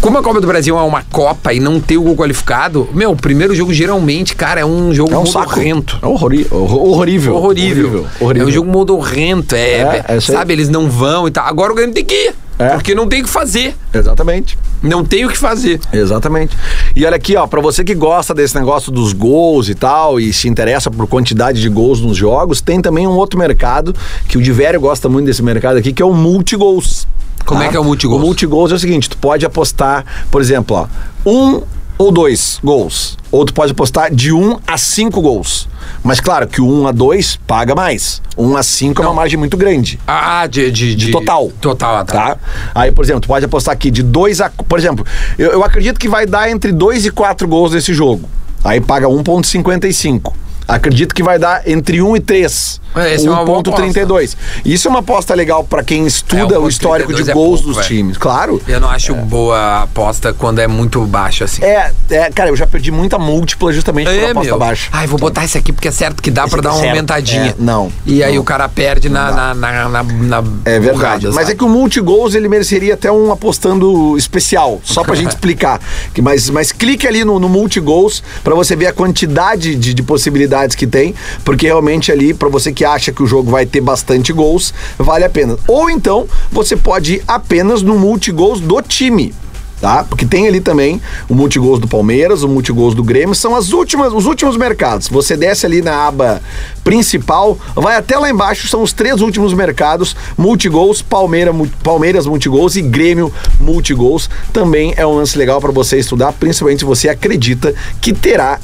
como 0.00 0.18
a 0.18 0.22
Copa 0.22 0.40
do 0.40 0.46
Brasil 0.46 0.78
é 0.78 0.82
uma 0.82 1.02
Copa 1.02 1.52
e 1.52 1.60
não 1.60 1.80
tem 1.80 1.96
o 1.96 2.02
gol 2.02 2.16
qualificado, 2.16 2.88
meu, 2.92 3.12
o 3.12 3.16
primeiro 3.16 3.54
jogo 3.54 3.72
geralmente, 3.72 4.34
cara, 4.34 4.60
é 4.60 4.64
um 4.64 4.92
jogo 4.92 5.12
é 5.12 5.18
um 5.18 5.24
modorrento. 5.24 5.98
É 6.02 6.06
horrori 6.06 6.46
horrorível. 6.50 7.34
horrorível. 7.34 8.06
Horrível. 8.20 8.42
É 8.42 8.46
um 8.46 8.50
jogo 8.50 8.70
modorrento, 8.70 9.54
é, 9.54 10.04
é, 10.08 10.16
é 10.16 10.20
sabe, 10.20 10.52
eles 10.52 10.68
não 10.68 10.88
vão 10.88 11.28
e 11.28 11.30
tal. 11.30 11.46
Agora 11.46 11.72
o 11.72 11.74
Grêmio 11.74 11.94
tem 11.94 12.04
que 12.04 12.14
ir. 12.14 12.34
É. 12.58 12.74
Porque 12.74 12.94
não 12.94 13.08
tem 13.08 13.22
o 13.22 13.24
que 13.24 13.30
fazer. 13.30 13.74
Exatamente. 13.92 14.58
Não 14.82 15.04
tem 15.04 15.24
o 15.24 15.28
que 15.28 15.36
fazer. 15.36 15.80
Exatamente. 15.92 16.56
E 16.94 17.04
olha 17.04 17.16
aqui, 17.16 17.36
ó, 17.36 17.46
para 17.46 17.60
você 17.60 17.82
que 17.82 17.94
gosta 17.94 18.34
desse 18.34 18.54
negócio 18.54 18.92
dos 18.92 19.12
gols 19.12 19.68
e 19.68 19.74
tal 19.74 20.20
e 20.20 20.32
se 20.32 20.48
interessa 20.48 20.90
por 20.90 21.06
quantidade 21.08 21.60
de 21.60 21.68
gols 21.68 22.00
nos 22.00 22.16
jogos, 22.16 22.60
tem 22.60 22.80
também 22.80 23.06
um 23.06 23.12
outro 23.12 23.38
mercado 23.38 23.94
que 24.28 24.38
o 24.38 24.42
Divério 24.42 24.80
gosta 24.80 25.08
muito 25.08 25.26
desse 25.26 25.42
mercado 25.42 25.76
aqui, 25.76 25.92
que 25.92 26.02
é 26.02 26.04
o 26.04 26.12
multigols. 26.12 27.06
Como 27.44 27.60
tá? 27.60 27.66
é 27.66 27.68
que 27.70 27.76
é 27.76 27.80
o 27.80 27.84
multigols? 27.84 28.22
O 28.22 28.24
multigols 28.24 28.72
é 28.72 28.74
o 28.74 28.78
seguinte, 28.78 29.10
tu 29.10 29.16
pode 29.16 29.44
apostar, 29.44 30.04
por 30.30 30.40
exemplo, 30.40 30.76
ó, 30.76 30.86
um 31.28 31.62
ou 31.98 32.10
dois 32.10 32.58
gols. 32.62 33.16
Ou 33.30 33.44
tu 33.44 33.54
pode 33.54 33.72
apostar 33.72 34.12
de 34.12 34.32
um 34.32 34.58
a 34.66 34.76
cinco 34.76 35.20
gols. 35.20 35.68
Mas 36.02 36.20
claro 36.20 36.46
que 36.46 36.60
o 36.60 36.66
1 36.66 36.88
a 36.88 36.92
2 36.92 37.40
paga 37.46 37.74
mais. 37.74 38.20
1 38.36 38.56
a 38.56 38.62
5 38.62 39.02
é 39.02 39.06
uma 39.06 39.14
margem 39.14 39.38
muito 39.38 39.56
grande. 39.56 39.98
Ah, 40.06 40.46
de, 40.46 40.70
de, 40.70 40.94
de, 40.94 41.06
de 41.06 41.12
total. 41.12 41.52
Total, 41.60 42.04
tá. 42.04 42.34
tá. 42.34 42.38
Aí, 42.74 42.90
por 42.90 43.04
exemplo, 43.04 43.20
tu 43.20 43.28
pode 43.28 43.44
apostar 43.44 43.72
aqui 43.72 43.90
de 43.90 44.02
2 44.02 44.40
a. 44.40 44.50
Por 44.50 44.78
exemplo, 44.78 45.06
eu, 45.38 45.52
eu 45.52 45.64
acredito 45.64 45.98
que 45.98 46.08
vai 46.08 46.26
dar 46.26 46.50
entre 46.50 46.72
2 46.72 47.06
e 47.06 47.10
4 47.10 47.46
gols 47.46 47.72
nesse 47.72 47.94
jogo. 47.94 48.28
Aí 48.64 48.80
paga 48.80 49.06
1,55. 49.06 50.32
Acredito 50.66 51.14
que 51.14 51.22
vai 51.22 51.38
dar 51.38 51.68
entre 51.68 52.00
1 52.00 52.16
e 52.16 52.20
3. 52.20 52.80
É, 52.94 53.16
1.32. 53.16 54.34
É 54.34 54.68
Isso 54.68 54.86
é 54.86 54.90
uma 54.90 55.00
aposta 55.00 55.34
legal 55.34 55.64
para 55.64 55.82
quem 55.82 56.06
estuda 56.06 56.56
é, 56.56 56.58
o 56.58 56.68
histórico 56.68 57.12
de 57.12 57.28
é 57.30 57.32
gols 57.32 57.60
é 57.60 57.62
pouco, 57.62 57.68
dos 57.68 57.76
véio. 57.76 57.88
times. 57.88 58.18
Claro. 58.18 58.60
Eu 58.68 58.80
não 58.80 58.90
acho 58.90 59.14
boa 59.14 59.84
aposta 59.84 60.32
quando 60.34 60.58
é 60.58 60.66
muito 60.66 61.00
baixo 61.06 61.44
assim. 61.44 61.64
É, 61.64 61.90
é, 62.10 62.30
cara, 62.30 62.50
eu 62.50 62.56
já 62.56 62.66
perdi 62.66 62.90
muita 62.90 63.18
múltipla 63.18 63.72
justamente 63.72 64.10
por 64.10 64.30
aposta 64.30 64.42
meu. 64.42 64.58
baixa. 64.58 64.90
Ai, 64.92 65.06
vou 65.06 65.16
então, 65.16 65.28
botar 65.28 65.44
esse 65.44 65.56
aqui 65.56 65.72
porque 65.72 65.88
é 65.88 65.92
certo 65.92 66.22
que 66.22 66.30
dá 66.30 66.46
para 66.46 66.60
dar 66.60 66.74
uma 66.74 66.86
aumentadinha. 66.86 67.54
não. 67.58 67.90
E 68.04 68.22
aí 68.22 68.34
não. 68.34 68.42
o 68.42 68.44
cara 68.44 68.68
perde 68.68 69.08
na, 69.08 69.54
na, 69.54 69.54
na, 69.54 70.02
na, 70.02 70.44
É 70.64 70.78
verdade. 70.78 71.28
Mas 71.28 71.48
é 71.48 71.54
que 71.54 71.64
o 71.64 71.68
multigols 71.68 72.34
ele 72.34 72.48
mereceria 72.48 72.94
até 72.94 73.10
um 73.10 73.32
apostando 73.32 74.16
especial, 74.18 74.80
só 74.84 75.02
pra 75.02 75.14
gente 75.14 75.30
explicar. 75.32 75.80
Mas, 76.20 76.50
mas 76.50 76.72
clique 76.72 77.06
ali 77.06 77.24
no, 77.24 77.38
no 77.38 77.48
multigols 77.48 78.22
para 78.44 78.54
você 78.54 78.76
ver 78.76 78.88
a 78.88 78.92
quantidade 78.92 79.74
de, 79.74 79.94
de 79.94 80.02
possibilidades 80.02 80.51
que 80.76 80.86
tem, 80.86 81.14
porque 81.44 81.66
realmente 81.66 82.12
ali, 82.12 82.32
para 82.34 82.48
você 82.48 82.72
que 82.72 82.84
acha 82.84 83.12
que 83.12 83.22
o 83.22 83.26
jogo 83.26 83.50
vai 83.50 83.66
ter 83.66 83.80
bastante 83.80 84.32
gols, 84.32 84.72
vale 84.98 85.24
a 85.24 85.30
pena. 85.30 85.56
Ou 85.66 85.90
então, 85.90 86.26
você 86.50 86.76
pode 86.76 87.14
ir 87.14 87.24
apenas 87.26 87.82
no 87.82 87.98
multigols 87.98 88.60
do 88.60 88.80
time. 88.82 89.34
tá? 89.82 90.04
Porque 90.04 90.24
tem 90.24 90.46
ali 90.46 90.60
também 90.60 91.02
o 91.28 91.34
multigols 91.34 91.80
do 91.80 91.88
Palmeiras, 91.88 92.44
o 92.44 92.48
multigols 92.48 92.94
do 92.94 93.02
Grêmio, 93.02 93.34
são 93.34 93.56
as 93.56 93.72
últimas, 93.72 94.12
os 94.12 94.26
últimos 94.26 94.56
mercados. 94.56 95.08
Você 95.08 95.36
desce 95.36 95.66
ali 95.66 95.82
na 95.82 96.06
aba 96.06 96.40
principal, 96.84 97.58
vai 97.74 97.96
até 97.96 98.16
lá 98.16 98.30
embaixo, 98.30 98.68
são 98.68 98.80
os 98.80 98.92
três 98.92 99.20
últimos 99.20 99.52
mercados, 99.52 100.14
multigols, 100.38 101.02
Palmeiras, 101.02 101.54
Palmeiras 101.82 102.26
multigols 102.26 102.76
e 102.76 102.82
Grêmio 102.82 103.32
multigols. 103.58 104.30
Também 104.52 104.94
é 104.96 105.04
um 105.04 105.16
lance 105.16 105.36
legal 105.36 105.60
para 105.60 105.72
você 105.72 105.98
estudar, 105.98 106.32
principalmente 106.32 106.78
se 106.78 106.84
você 106.84 107.08
acredita 107.08 107.74
que 108.00 108.12
terá 108.12 108.60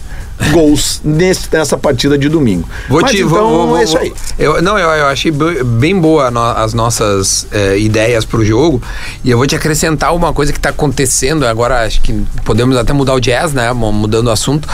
gols 0.53 1.01
nesse, 1.05 1.49
nessa 1.53 1.77
partida 1.77 2.17
de 2.17 2.29
domingo. 2.29 2.69
Vou 2.89 3.01
Mas 3.01 3.11
te, 3.11 3.19
então 3.19 3.29
vou, 3.29 3.67
vou, 3.69 3.79
é 3.79 3.85
isso 3.85 3.99
aí. 3.99 4.13
Eu, 4.39 4.63
não, 4.63 4.79
eu, 4.79 4.89
eu 4.89 5.07
achei 5.07 5.33
bem 5.33 5.99
boa 5.99 6.31
no, 6.31 6.41
as 6.41 6.75
nossas 6.75 7.47
é, 7.51 7.79
ideias 7.79 8.25
para 8.25 8.41
o 8.41 8.45
jogo 8.45 8.81
e 9.25 9.31
eu 9.31 9.37
vou 9.37 9.47
te 9.47 9.57
acrescentar 9.57 10.15
uma 10.15 10.33
coisa 10.33 10.53
que 10.53 10.59
está 10.59 10.71
acontecendo 10.71 11.47
agora. 11.47 11.85
Acho 11.85 12.01
que 12.01 12.25
podemos 12.45 12.77
até 12.77 12.93
mudar 12.93 13.15
o 13.15 13.21
jazz, 13.21 13.53
né? 13.53 13.73
Mudando 13.73 14.29
o 14.29 14.31
assunto. 14.31 14.69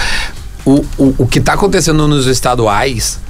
O, 0.64 0.84
o, 0.96 1.14
o 1.18 1.26
que 1.26 1.38
está 1.38 1.54
acontecendo 1.54 2.06
nos 2.08 2.26
estaduais 2.26 3.23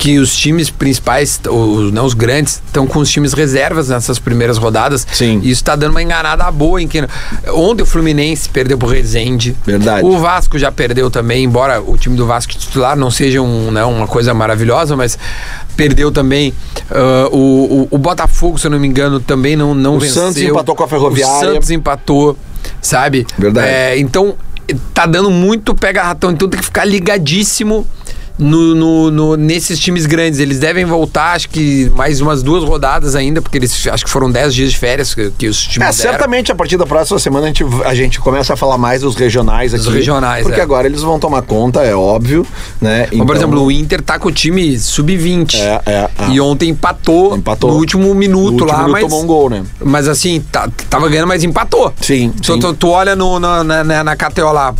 que 0.00 0.18
os 0.18 0.34
times 0.34 0.70
principais, 0.70 1.38
os, 1.46 1.92
não, 1.92 2.06
os 2.06 2.14
grandes, 2.14 2.62
estão 2.64 2.86
com 2.86 3.00
os 3.00 3.10
times 3.10 3.34
reservas 3.34 3.90
nessas 3.90 4.18
primeiras 4.18 4.56
rodadas. 4.56 5.06
Sim. 5.12 5.40
E 5.42 5.50
isso 5.50 5.60
está 5.60 5.76
dando 5.76 5.90
uma 5.90 6.02
enganada 6.02 6.50
boa 6.50 6.80
em 6.80 6.88
que 6.88 7.06
ontem 7.48 7.82
o 7.82 7.86
Fluminense 7.86 8.48
perdeu 8.48 8.78
pro 8.78 8.88
Resende. 8.88 9.54
Verdade. 9.62 10.06
O 10.06 10.18
Vasco 10.18 10.58
já 10.58 10.72
perdeu 10.72 11.10
também, 11.10 11.44
embora 11.44 11.82
o 11.82 11.98
time 11.98 12.16
do 12.16 12.24
Vasco 12.24 12.50
titular 12.54 12.96
não 12.96 13.10
seja 13.10 13.42
um, 13.42 13.70
né, 13.70 13.84
uma 13.84 14.06
coisa 14.06 14.32
maravilhosa, 14.32 14.96
mas 14.96 15.18
perdeu 15.76 16.10
também. 16.10 16.54
Uh, 16.90 17.36
o, 17.36 17.82
o, 17.82 17.88
o, 17.90 17.98
Botafogo, 17.98 18.58
se 18.58 18.66
eu 18.66 18.70
não 18.70 18.80
me 18.80 18.88
engano, 18.88 19.20
também 19.20 19.54
não, 19.54 19.74
não 19.74 19.96
o 19.96 20.00
venceu. 20.00 20.22
O 20.22 20.26
Santos 20.28 20.42
empatou 20.42 20.74
com 20.74 20.82
a 20.82 20.88
Ferroviária. 20.88 21.50
O 21.50 21.52
Santos 21.52 21.70
empatou, 21.70 22.38
sabe? 22.80 23.26
Verdade. 23.36 23.68
É, 23.68 23.98
então, 23.98 24.34
tá 24.94 25.04
dando 25.04 25.30
muito 25.30 25.74
pega-ratão, 25.74 26.30
então 26.30 26.48
tem 26.48 26.58
que 26.58 26.64
ficar 26.64 26.86
ligadíssimo 26.86 27.86
no, 28.40 28.74
no, 28.74 29.10
no, 29.10 29.36
nesses 29.36 29.78
times 29.78 30.06
grandes. 30.06 30.40
Eles 30.40 30.58
devem 30.58 30.84
voltar, 30.84 31.34
acho 31.34 31.48
que 31.48 31.90
mais 31.94 32.20
umas 32.20 32.42
duas 32.42 32.64
rodadas 32.64 33.14
ainda, 33.14 33.40
porque 33.40 33.58
eles 33.58 33.86
acho 33.86 34.04
que 34.04 34.10
foram 34.10 34.30
dez 34.30 34.54
dias 34.54 34.72
de 34.72 34.78
férias 34.78 35.14
que, 35.14 35.30
que 35.30 35.46
os 35.46 35.62
times. 35.62 35.76
É, 35.76 35.78
deram. 35.78 35.92
certamente 35.92 36.50
a 36.50 36.54
partir 36.54 36.76
da 36.76 36.86
próxima 36.86 37.18
semana 37.18 37.46
a 37.46 37.48
gente, 37.48 37.64
a 37.84 37.94
gente 37.94 38.20
começa 38.20 38.54
a 38.54 38.56
falar 38.56 38.78
mais 38.78 39.02
dos 39.02 39.14
regionais 39.14 39.74
aqui. 39.74 39.84
Dos 39.84 39.94
regionais, 39.94 40.42
Porque 40.42 40.60
é. 40.60 40.62
agora 40.62 40.86
eles 40.86 41.02
vão 41.02 41.18
tomar 41.18 41.42
conta, 41.42 41.82
é 41.82 41.94
óbvio, 41.94 42.46
né? 42.80 43.08
Então... 43.12 43.26
Por 43.26 43.36
exemplo, 43.36 43.62
o 43.62 43.70
Inter 43.70 44.02
tá 44.02 44.18
com 44.18 44.28
o 44.28 44.32
time 44.32 44.78
sub-20. 44.78 45.54
É, 45.54 45.82
é, 45.86 45.92
é, 45.92 46.10
E 46.30 46.40
ontem 46.40 46.70
empatou, 46.70 47.36
empatou. 47.36 47.70
no 47.70 47.76
último 47.76 48.14
minuto 48.14 48.30
no 48.30 48.50
último 48.52 48.66
lá, 48.66 48.78
minuto 48.78 48.92
mas. 48.92 49.02
tomou 49.02 49.22
um 49.22 49.26
gol, 49.26 49.50
né? 49.50 49.64
Mas 49.80 50.08
assim, 50.08 50.40
tá, 50.40 50.68
tava 50.88 51.08
ganhando, 51.08 51.28
mas 51.28 51.44
empatou. 51.44 51.92
Sim. 52.00 52.32
sim. 52.42 52.58
Tu, 52.58 52.74
tu, 52.74 52.88
olha 52.88 53.14
no, 53.14 53.38
na, 53.38 53.62
na, 53.64 54.04
na 54.04 54.16
KTO 54.16 54.52
lá, 54.52 54.74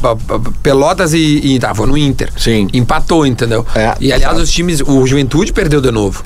Pelotas 0.62 1.12
e. 1.12 1.40
e 1.42 1.58
tava 1.58 1.86
no 1.86 1.96
Inter. 1.96 2.30
Sim. 2.36 2.68
Empatou, 2.72 3.26
entendeu? 3.26 3.49
É. 3.74 3.94
E 4.00 4.12
aliás, 4.12 4.38
os 4.38 4.50
times. 4.50 4.80
O 4.80 5.06
Juventude 5.06 5.52
perdeu 5.52 5.80
de 5.80 5.90
novo. 5.90 6.22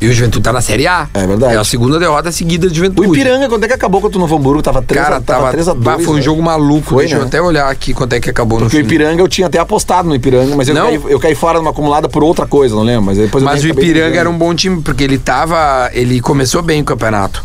E 0.00 0.08
o 0.08 0.12
Juventude 0.12 0.42
tá 0.42 0.52
na 0.52 0.60
Série 0.60 0.86
A. 0.86 1.08
É 1.14 1.26
verdade. 1.26 1.54
É 1.54 1.56
a 1.56 1.64
segunda 1.64 1.98
derrota 1.98 2.30
seguida 2.30 2.68
de 2.68 2.76
Juventude. 2.76 3.08
O 3.08 3.14
Ipiranga, 3.14 3.48
quando 3.48 3.64
é 3.64 3.68
que 3.68 3.72
acabou 3.72 4.00
contra 4.00 4.18
o 4.18 4.20
Novo 4.20 4.36
Hamburgo? 4.36 4.62
Tava 4.62 4.82
3 4.82 5.02
Cara, 5.02 5.20
tava, 5.20 5.50
3 5.50 5.68
a 5.68 5.72
2 5.72 6.04
Foi 6.04 6.14
um 6.14 6.16
né? 6.16 6.22
jogo 6.22 6.42
maluco. 6.42 6.90
Foi, 6.90 7.04
Deixa 7.04 7.16
né? 7.16 7.22
eu 7.22 7.26
até 7.26 7.40
olhar 7.40 7.70
aqui 7.70 7.94
quanto 7.94 8.12
é 8.12 8.20
que 8.20 8.28
acabou 8.28 8.58
Porque 8.58 8.76
no 8.76 8.82
Porque 8.82 8.94
o 8.94 8.96
Ipiranga 8.96 9.22
eu 9.22 9.28
tinha 9.28 9.46
até 9.46 9.58
apostado 9.58 10.06
no 10.06 10.14
Ipiranga, 10.14 10.54
mas 10.54 10.68
eu, 10.68 10.74
não. 10.74 10.86
Caí, 10.86 11.00
eu 11.08 11.18
caí 11.18 11.34
fora 11.34 11.58
numa 11.58 11.70
acumulada 11.70 12.08
por 12.08 12.22
outra 12.22 12.46
coisa, 12.46 12.74
não 12.74 12.82
lembro. 12.82 13.06
Mas 13.06 13.16
depois 13.16 13.42
Mas 13.42 13.64
o 13.64 13.68
Ipiranga 13.68 14.18
era 14.18 14.28
um 14.28 14.36
bom 14.36 14.54
time, 14.54 14.82
porque 14.82 15.02
ele 15.02 15.16
tava. 15.16 15.90
Ele 15.94 16.20
começou 16.20 16.60
bem 16.60 16.82
o 16.82 16.84
campeonato. 16.84 17.42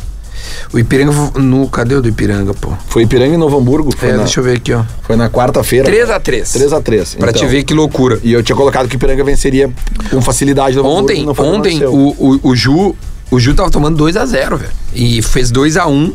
O 0.74 0.80
Ipiranga 0.80 1.12
no. 1.39 1.68
Cadê 1.70 1.96
o 1.96 2.01
do 2.01 2.08
Ipiranga, 2.08 2.53
pô? 2.53 2.74
Foi 2.88 3.03
Ipiranga 3.03 3.34
e 3.34 3.38
Novo 3.38 3.58
Hamburgo. 3.58 3.96
Foi 3.96 4.10
é, 4.10 4.13
na, 4.13 4.24
deixa 4.24 4.39
eu 4.39 4.44
ver 4.44 4.58
aqui, 4.58 4.74
ó. 4.74 4.84
Foi 5.01 5.15
na 5.15 5.30
quarta-feira. 5.30 5.89
3x3. 5.89 6.44
3x3. 6.44 7.18
Pra 7.18 7.30
então. 7.30 7.41
te 7.41 7.48
ver 7.48 7.63
que 7.63 7.74
loucura. 7.74 8.20
E 8.24 8.34
eu 8.34 8.44
tinha 8.44 8.56
colocado 8.56 8.88
que 8.88 8.96
o 8.96 8.98
Ipiranga 8.98 9.24
venceria 9.24 9.70
com 10.10 10.22
facilidade 10.22 10.75
no 10.75 10.86
Ontem, 10.86 11.22
Hamburgo, 11.22 11.44
ontem 11.44 11.86
o, 11.86 12.15
o, 12.18 12.39
o 12.44 12.56
Ju. 12.56 12.96
O 13.30 13.39
Ju 13.39 13.53
tava 13.53 13.72
tomando 13.72 14.03
2x0, 14.03 14.58
velho. 14.58 14.72
E 14.94 15.22
fez 15.22 15.51
2x1 15.53 16.12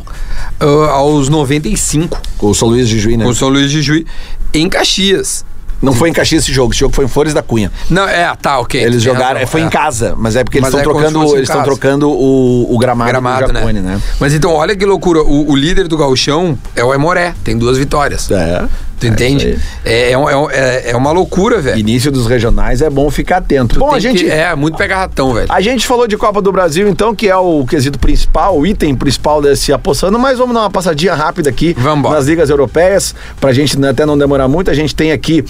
uh, 0.61 0.65
aos 0.91 1.29
95. 1.29 2.21
Com 2.37 2.51
o 2.51 2.53
São 2.53 2.67
Luís 2.67 2.87
de 2.87 2.99
Juí, 2.99 3.17
né? 3.17 3.25
Com 3.25 3.31
o 3.31 3.35
São 3.35 3.49
Luís 3.49 3.71
de 3.71 3.81
Juí. 3.81 4.05
Em 4.53 4.69
Caxias. 4.69 5.43
Não 5.81 5.93
foi 5.93 6.09
em 6.09 6.13
Caxias 6.13 6.43
esse 6.43 6.53
jogo, 6.53 6.73
esse 6.73 6.79
jogo 6.79 6.93
foi 6.93 7.05
em 7.05 7.07
Flores 7.07 7.33
da 7.33 7.41
Cunha. 7.41 7.71
Não, 7.89 8.07
é, 8.07 8.33
tá, 8.35 8.59
ok. 8.59 8.81
Eles 8.81 9.01
jogaram, 9.01 9.45
foi 9.47 9.61
é. 9.61 9.65
em 9.65 9.69
casa, 9.69 10.15
mas 10.17 10.35
é 10.35 10.43
porque 10.43 10.57
eles 10.57 10.67
estão 10.67 10.79
é 10.79 10.83
trocando, 10.83 11.23
eles 11.35 11.49
estão 11.49 11.63
trocando 11.63 12.09
o, 12.09 12.73
o 12.73 12.77
gramado, 12.77 13.09
gramado 13.09 13.47
do 13.47 13.53
Japone, 13.53 13.81
né? 13.81 13.95
né? 13.95 14.01
Mas 14.19 14.33
então, 14.33 14.51
olha 14.51 14.75
que 14.75 14.85
loucura, 14.85 15.21
o, 15.21 15.51
o 15.51 15.55
líder 15.55 15.87
do 15.87 15.97
gauchão 15.97 16.57
é 16.75 16.83
o 16.83 16.93
Emoré, 16.93 17.33
tem 17.43 17.57
duas 17.57 17.77
vitórias. 17.77 18.29
É. 18.31 18.65
Tu 18.99 19.07
entende? 19.07 19.59
É, 19.85 20.11
é, 20.11 20.15
é, 20.51 20.91
é, 20.91 20.97
uma 20.97 21.11
loucura, 21.11 21.61
velho. 21.61 21.77
Início 21.77 22.11
dos 22.11 22.25
regionais 22.25 22.81
é 22.81 22.89
bom 22.89 23.09
ficar 23.11 23.37
atento. 23.37 23.75
Tu 23.75 23.79
bom, 23.79 23.93
a 23.93 23.99
gente. 23.99 24.23
Que, 24.23 24.29
é, 24.29 24.55
muito 24.55 24.75
pegar 24.75 24.97
ratão, 24.97 25.33
velho. 25.33 25.47
A 25.49 25.61
gente 25.61 25.85
falou 25.85 26.07
de 26.07 26.17
Copa 26.17 26.41
do 26.41 26.51
Brasil, 26.51 26.87
então, 26.87 27.13
que 27.13 27.27
é 27.27 27.37
o 27.37 27.63
quesito 27.65 27.99
principal, 27.99 28.57
o 28.57 28.65
item 28.65 28.95
principal 28.95 29.41
desse 29.41 29.71
apostando, 29.71 30.17
mas 30.17 30.39
vamos 30.39 30.55
dar 30.55 30.61
uma 30.61 30.71
passadinha 30.71 31.13
rápida 31.13 31.49
aqui 31.49 31.75
vamos 31.77 32.09
nas 32.11 32.25
ligas 32.25 32.49
europeias, 32.49 33.13
pra 33.39 33.53
gente 33.53 33.83
até 33.85 34.05
não 34.05 34.17
demorar 34.17 34.47
muito. 34.47 34.71
A 34.71 34.73
gente 34.73 34.95
tem 34.95 35.11
aqui 35.11 35.45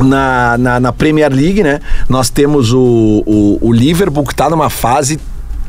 na, 0.00 0.58
na, 0.58 0.80
na, 0.80 0.92
Premier 0.92 1.32
League, 1.32 1.62
né? 1.62 1.80
Nós 2.08 2.30
temos 2.30 2.72
o, 2.72 3.22
o, 3.24 3.58
o 3.60 3.72
Liverpool 3.72 4.24
que 4.24 4.34
tá 4.34 4.50
numa 4.50 4.68
fase 4.68 5.20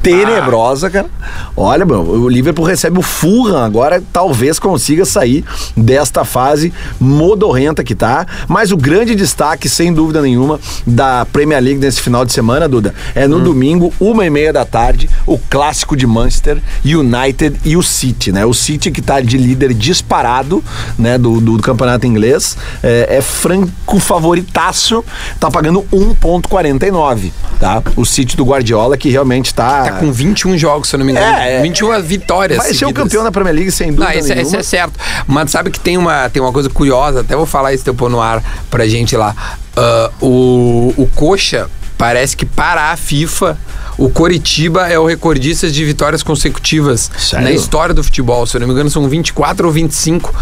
tenebrosa, 0.08 0.90
cara. 0.90 1.08
Olha, 1.56 1.86
meu, 1.86 2.02
o 2.02 2.30
Liverpool 2.30 2.66
recebe 2.66 3.00
o 3.00 3.02
Fulham 3.02 3.58
agora, 3.58 4.02
talvez 4.14 4.60
consiga 4.60 5.06
sair 5.06 5.44
desta 5.76 6.24
fase 6.24 6.72
modorrenta 7.00 7.84
que 7.84 7.96
tá. 7.96 8.26
Mas 8.48 8.72
o 8.72 8.78
grande 8.78 9.16
destaque, 9.16 9.68
sem 9.68 9.94
dúvida 9.94 10.22
nenhuma, 10.22 10.60
da 10.86 11.26
Premier 11.26 11.62
League 11.62 11.80
nesse 11.80 12.02
final 12.02 12.24
de 12.24 12.32
semana, 12.32 12.70
Duda, 12.70 12.94
é 13.16 13.28
no 13.28 13.38
hum. 13.38 13.44
domingo, 13.44 13.94
uma 14.00 14.26
e 14.26 14.30
meia 14.30 14.54
da 14.54 14.64
tarde, 14.64 15.10
o 15.26 15.38
clássico 15.38 15.96
de 15.96 16.08
Manchester 16.08 16.62
United 16.86 17.60
e 17.66 17.76
o 17.76 17.84
City, 17.84 18.32
né? 18.32 18.46
O 18.46 18.54
City 18.54 18.92
que 18.92 19.02
tá 19.02 19.20
de 19.20 19.38
líder 19.38 19.74
disparado, 19.74 20.64
né, 20.98 21.18
do, 21.18 21.42
do, 21.42 21.58
do 21.58 21.64
campeonato 21.64 22.06
inglês, 22.06 22.58
é, 22.82 23.18
é 23.18 23.22
franco 23.22 24.00
favoritaço, 24.00 25.04
tá 25.40 25.50
pagando 25.50 25.82
1.49, 25.92 27.32
tá? 27.60 27.82
O 27.96 28.06
City 28.06 28.38
do 28.38 28.46
Guardiola 28.46 28.96
que 28.98 29.10
realmente 29.10 29.54
tá 29.54 29.84
tá 29.84 29.97
com 30.00 30.12
21 30.12 30.58
jogos, 30.58 30.90
se 30.90 30.96
eu 30.96 31.00
não 31.00 31.06
me 31.06 31.12
engano. 31.12 31.26
É, 31.26 31.62
21 31.62 31.94
é, 31.94 32.02
vitórias. 32.02 32.58
Vai 32.58 32.68
seguidas. 32.68 32.80
ser 32.80 32.86
o 32.86 32.94
campeão 32.94 33.24
da 33.24 33.32
Premier 33.32 33.56
League, 33.56 33.72
sem 33.72 33.92
dúvida. 33.92 34.06
Não, 34.06 34.20
esse, 34.20 34.34
esse, 34.34 34.56
é 34.56 34.64
certo. 34.64 35.00
Mas 35.26 35.52
sabe 35.52 35.70
que 35.70 35.80
tem 35.80 35.98
uma, 35.98 36.30
tem 36.30 36.42
uma 36.42 36.52
coisa 36.52 36.70
curiosa, 36.70 37.22
até 37.22 37.36
vou 37.36 37.46
falar 37.46 37.74
isso 37.74 37.86
depois 37.86 38.12
no 38.12 38.22
ar 38.22 38.44
pra 38.70 38.88
gente 38.88 39.16
lá. 39.16 39.36
Uh, 39.78 40.26
o, 40.26 40.94
o 40.98 41.10
Coxa 41.16 41.70
parece 41.98 42.38
que 42.38 42.46
para 42.46 42.92
a 42.92 42.98
FIFA 42.98 43.58
o 43.98 44.10
Coritiba 44.10 44.88
é 44.88 45.00
o 45.00 45.06
recordista 45.06 45.70
de 45.70 45.84
vitórias 45.84 46.22
consecutivas 46.22 47.10
Sério? 47.18 47.46
na 47.46 47.52
história 47.52 47.94
do 47.94 48.04
futebol. 48.04 48.46
Se 48.46 48.56
eu 48.56 48.62
não 48.62 48.68
me 48.68 48.74
engano, 48.74 48.90
são 48.90 49.10
24 49.10 49.66
ou 49.66 49.74
25, 49.74 50.34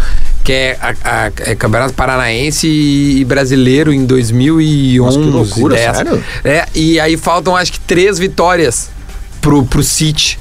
que 0.44 0.52
é, 0.52 0.78
a, 0.80 0.94
a, 1.02 1.32
é 1.38 1.54
Campeonato 1.54 1.94
Paranaense 1.94 2.68
e 2.68 3.24
brasileiro 3.24 3.92
em 3.92 4.04
2011. 4.04 4.98
Nossa, 4.98 5.18
que 5.18 5.34
loucura, 5.34 5.74
10. 5.74 5.96
sério? 5.96 6.24
É, 6.44 6.66
e 6.74 7.00
aí 7.00 7.16
faltam 7.16 7.56
acho 7.56 7.72
que 7.72 7.80
três 7.80 8.18
vitórias 8.18 8.90
pro, 9.46 9.64
pro 9.64 9.82
City. 9.82 10.40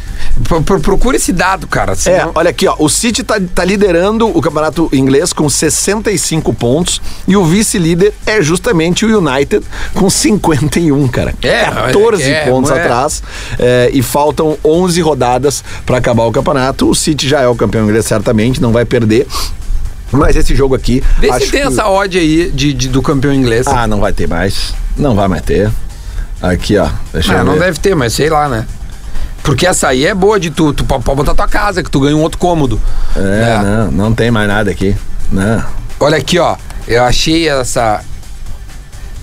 Procura 0.82 1.16
esse 1.16 1.32
dado, 1.32 1.68
cara. 1.68 1.94
Senão... 1.94 2.30
É, 2.30 2.32
olha 2.34 2.50
aqui, 2.50 2.68
ó. 2.68 2.76
O 2.80 2.90
City 2.90 3.24
tá, 3.24 3.40
tá 3.54 3.64
liderando 3.64 4.28
o 4.28 4.42
campeonato 4.42 4.90
inglês 4.92 5.32
com 5.32 5.48
65 5.48 6.52
pontos 6.56 7.00
e 7.28 7.38
o 7.38 7.46
vice-líder 7.46 8.14
é 8.26 8.42
justamente 8.42 9.06
o 9.06 9.20
United 9.20 9.64
com 9.94 10.10
51, 10.10 11.08
cara. 11.10 11.36
É, 11.44 11.66
14 11.66 12.24
é, 12.24 12.30
é, 12.30 12.46
pontos 12.46 12.72
é. 12.72 12.82
atrás 12.82 13.22
é, 13.60 13.92
e 13.94 14.02
faltam 14.02 14.58
11 14.66 15.00
rodadas 15.02 15.64
para 15.86 15.98
acabar 15.98 16.24
o 16.24 16.32
campeonato. 16.32 16.90
O 16.90 16.96
City 16.96 17.30
já 17.30 17.42
é 17.42 17.48
o 17.48 17.56
campeão 17.56 17.86
inglês, 17.86 18.06
certamente, 18.08 18.60
não 18.60 18.72
vai 18.72 18.86
perder. 18.86 19.28
Mas 20.12 20.36
esse 20.36 20.56
jogo 20.56 20.74
aqui. 20.74 21.04
Vê 21.20 21.32
se 21.34 21.52
tem 21.52 21.62
que... 21.62 21.68
essa 21.68 21.88
odd 21.88 22.18
aí 22.18 22.50
de, 22.50 22.74
de, 22.74 22.90
do 22.90 23.04
campeão 23.04 23.34
inglês. 23.34 23.68
Ah, 23.68 23.86
não 23.86 24.00
vai 24.00 24.14
ter 24.14 24.28
mais. 24.28 24.74
Não 24.98 25.14
vai 25.14 25.28
mais 25.28 25.44
ter. 25.44 25.70
Aqui, 26.42 26.78
ó. 26.78 26.90
Deixa 27.14 27.40
ah, 27.40 27.44
não 27.44 27.58
deve 27.58 27.80
ter, 27.80 27.96
mas 27.96 28.14
sei 28.14 28.30
lá, 28.30 28.50
né? 28.50 28.66
Porque 29.46 29.68
essa 29.68 29.90
aí 29.90 30.06
é 30.08 30.14
boa 30.14 30.40
de 30.40 30.50
tu, 30.50 30.74
tu 30.74 30.84
pode 30.84 31.04
botar 31.04 31.36
tua 31.36 31.48
casa, 31.48 31.84
que 31.84 31.90
tu 31.90 32.00
ganha 32.00 32.18
um 32.18 32.22
outro 32.22 32.40
cômodo. 32.40 32.82
É, 33.16 33.20
né? 33.20 33.62
não, 33.64 33.92
não 33.92 34.14
tem 34.14 34.32
mais 34.32 34.48
nada 34.48 34.72
aqui. 34.72 34.98
Não. 35.32 35.64
Olha 36.00 36.18
aqui, 36.18 36.40
ó. 36.40 36.58
Eu 36.88 37.04
achei 37.04 37.48
essa. 37.48 38.02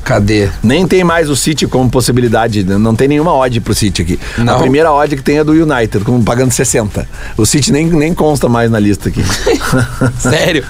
Cadê? 0.04 0.48
Nem 0.62 0.86
tem 0.86 1.04
mais 1.04 1.30
o 1.30 1.36
City 1.36 1.66
como 1.66 1.88
possibilidade, 1.88 2.64
não 2.64 2.94
tem 2.94 3.06
nenhuma 3.06 3.32
odd 3.34 3.60
pro 3.60 3.74
City 3.74 4.02
aqui. 4.02 4.20
Não. 4.38 4.56
A 4.56 4.58
primeira 4.58 4.92
odd 4.92 5.16
que 5.16 5.22
tem 5.22 5.38
é 5.38 5.44
do 5.44 5.52
United, 5.52 6.04
como 6.04 6.22
pagando 6.24 6.50
60. 6.50 7.08
O 7.36 7.46
City 7.46 7.72
nem, 7.72 7.86
nem 7.86 8.12
consta 8.12 8.48
mais 8.48 8.70
na 8.70 8.78
lista 8.78 9.08
aqui. 9.08 9.22
Sério? 10.18 10.64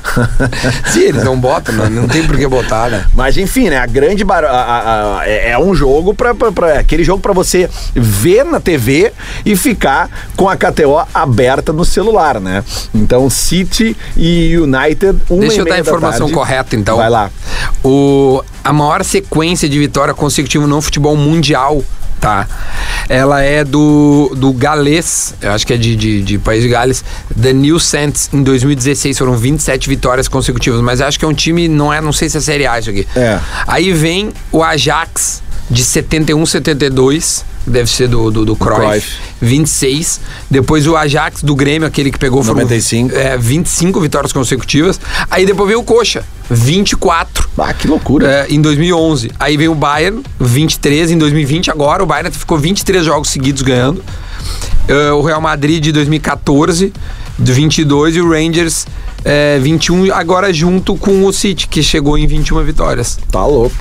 Sim, 0.92 1.00
eles 1.00 1.24
não 1.24 1.38
botam, 1.38 1.74
não, 1.74 1.88
não 1.88 2.08
tem 2.08 2.26
por 2.26 2.36
que 2.36 2.46
botar, 2.46 2.90
né? 2.90 3.06
Mas 3.14 3.36
enfim, 3.38 3.70
né? 3.70 3.78
A 3.78 3.86
grande 3.86 4.22
bar... 4.22 4.44
A, 4.44 5.20
a, 5.20 5.28
é, 5.28 5.50
é 5.50 5.58
um 5.58 5.74
jogo 5.74 6.14
para 6.14 6.34
aquele 6.78 7.02
jogo 7.02 7.20
para 7.20 7.32
você 7.32 7.70
ver 7.94 8.44
na 8.44 8.60
TV 8.60 9.12
e 9.46 9.56
ficar 9.56 10.10
com 10.36 10.48
a 10.48 10.56
KTO 10.56 11.06
aberta 11.14 11.72
no 11.72 11.84
celular, 11.84 12.38
né? 12.38 12.62
Então 12.94 13.30
City 13.30 13.96
e 14.16 14.56
United, 14.58 15.18
uma 15.30 15.40
Deixa 15.40 15.60
eu 15.60 15.64
dar 15.64 15.76
a 15.76 15.80
informação 15.80 16.30
correta, 16.30 16.76
então. 16.76 16.96
Vai 16.98 17.08
lá. 17.08 17.30
O 17.82 18.42
a 18.64 18.72
maior 18.72 19.02
sequência 19.02 19.21
de 19.68 19.78
vitória 19.78 20.14
consecutiva 20.14 20.66
no 20.66 20.80
futebol 20.80 21.16
mundial 21.16 21.85
tá? 22.22 22.46
Ela 23.08 23.42
é 23.42 23.64
do, 23.64 24.32
do 24.37 24.52
galês, 24.52 25.35
eu 25.42 25.50
acho 25.50 25.66
que 25.66 25.74
é 25.74 25.76
de, 25.76 25.96
de, 25.96 26.22
de 26.22 26.38
País 26.38 26.62
de 26.62 26.68
Gales, 26.68 27.04
The 27.40 27.52
New 27.52 27.80
Saints, 27.80 28.30
em 28.32 28.44
2016. 28.44 29.18
Foram 29.18 29.37
27 29.37 29.88
vitórias 29.88 30.28
consecutivas, 30.28 30.80
mas 30.80 31.00
acho 31.00 31.18
que 31.18 31.24
é 31.24 31.28
um 31.28 31.35
time, 31.35 31.66
não 31.66 31.92
é, 31.92 32.00
não 32.00 32.12
sei 32.12 32.30
se 32.30 32.38
é 32.38 32.40
Série 32.40 32.64
A 32.64 32.78
isso 32.78 32.90
aqui. 32.90 33.06
É. 33.16 33.40
Aí 33.66 33.92
vem 33.92 34.32
o 34.52 34.62
Ajax, 34.62 35.42
de 35.72 35.82
71, 35.82 36.44
72 36.44 37.44
deve 37.66 37.88
ser 37.88 38.08
do, 38.08 38.30
do, 38.30 38.44
do 38.44 38.56
Cruyff, 38.56 38.80
Cruyff, 38.80 39.16
26. 39.40 40.20
Depois 40.50 40.87
o 40.87 40.96
Ajax 40.96 41.42
do 41.42 41.54
Grêmio, 41.54 41.88
aquele 41.88 42.11
que 42.11 42.18
pegou 42.18 42.44
95. 42.44 43.08
Foram, 43.08 43.22
é, 43.22 43.38
25 43.38 44.00
vitórias 44.00 44.32
consecutivas. 44.32 45.00
Aí 45.30 45.46
depois 45.46 45.68
veio 45.68 45.80
o 45.80 45.85
Coxa, 45.85 46.24
24. 46.50 47.48
Ah, 47.56 47.72
que 47.72 47.88
loucura. 47.88 48.46
É, 48.48 48.52
em 48.52 48.61
2011. 48.61 49.30
Aí 49.40 49.56
veio 49.56 49.72
o 49.72 49.74
Bayern, 49.74 50.22
23 50.38 51.12
em 51.12 51.18
2020. 51.18 51.70
Agora 51.70 52.02
o 52.02 52.06
Bayern 52.06 52.30
ficou 52.30 52.58
23 52.58 53.04
jogos 53.04 53.30
seguidos 53.30 53.62
ganhando. 53.62 54.04
Uh, 54.88 55.14
o 55.14 55.22
Real 55.22 55.40
Madrid 55.40 55.82
de 55.82 55.92
2014, 55.92 56.92
de 57.38 57.52
22 57.52 58.16
e 58.16 58.20
o 58.20 58.28
Rangers 58.28 58.85
é, 59.24 59.58
21, 59.61 60.12
agora 60.12 60.52
junto 60.52 60.96
com 60.96 61.24
o 61.24 61.32
City, 61.32 61.68
que 61.68 61.82
chegou 61.82 62.18
em 62.18 62.26
21 62.26 62.62
vitórias. 62.64 63.18
Tá 63.30 63.44
louco. 63.46 63.76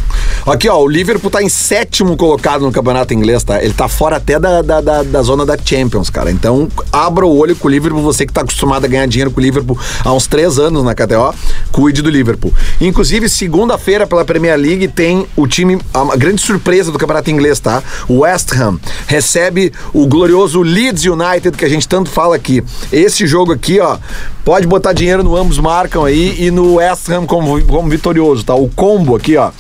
Aqui, 0.46 0.68
ó, 0.68 0.80
o 0.80 0.88
Liverpool 0.88 1.30
tá 1.30 1.44
em 1.44 1.50
sétimo 1.50 2.18
colocado 2.18 2.62
no 2.62 2.72
campeonato 2.72 3.14
inglês, 3.14 3.44
tá? 3.44 3.64
Ele 3.64 3.74
tá 3.74 3.88
fora 3.88 4.16
até 4.16 4.40
da, 4.40 4.64
da, 4.64 4.82
da, 4.82 5.04
da 5.04 5.22
zona 5.22 5.46
da 5.46 5.56
Champions, 5.56 6.10
cara. 6.10 6.32
Então, 6.32 6.68
abra 6.92 7.26
o 7.26 7.38
olho 7.38 7.56
com 7.56 7.68
o 7.68 7.72
Liverpool, 7.72 8.02
você 8.02 8.26
que 8.26 8.34
tá 8.34 8.42
acostumado 8.42 8.84
a 8.86 8.88
ganhar 8.88 9.06
dinheiro 9.06 9.30
com 9.30 9.40
o 9.40 9.44
Liverpool 9.44 9.78
há 10.04 10.12
uns 10.12 10.26
três 10.26 10.58
anos 10.58 10.84
na 10.84 10.96
KTO, 10.96 11.34
cuide 11.72 12.02
do 12.02 12.10
Liverpool. 12.10 12.52
Inclusive, 12.80 13.30
segunda-feira, 13.30 14.08
pela 14.08 14.26
Premier 14.26 14.58
League, 14.58 14.88
tem 14.88 15.28
o 15.36 15.46
time, 15.46 15.80
a 15.94 16.16
grande 16.16 16.42
surpresa 16.42 16.92
do 16.92 16.98
campeonato 16.98 17.30
inglês, 17.30 17.60
tá? 17.60 17.84
O 18.08 18.20
West 18.20 18.52
Ham 18.54 18.80
recebe 19.06 19.72
o 19.94 20.08
glorioso 20.08 20.62
Leeds 20.64 21.06
United, 21.06 21.56
que 21.56 21.66
a 21.66 21.70
gente 21.70 21.88
tanto 21.88 22.10
fala 22.10 22.36
aqui. 22.36 22.64
Esse 22.92 23.28
jogo 23.28 23.54
aqui, 23.54 23.80
ó, 23.80 23.98
pode 24.44 24.66
botar 24.66 24.92
dinheiro 24.94 25.24
no 25.24 25.36
ambos 25.36 25.60
marcam 25.60 26.04
aí 26.04 26.36
e 26.40 26.50
no 26.50 26.76
West 26.76 27.10
Ham 27.10 27.28
como, 27.28 27.64
como 27.66 27.90
vitorioso, 27.90 28.44
tá? 28.44 28.56
O 28.56 28.68
combo 28.70 29.16
aqui, 29.16 29.38
ó. 29.38 29.52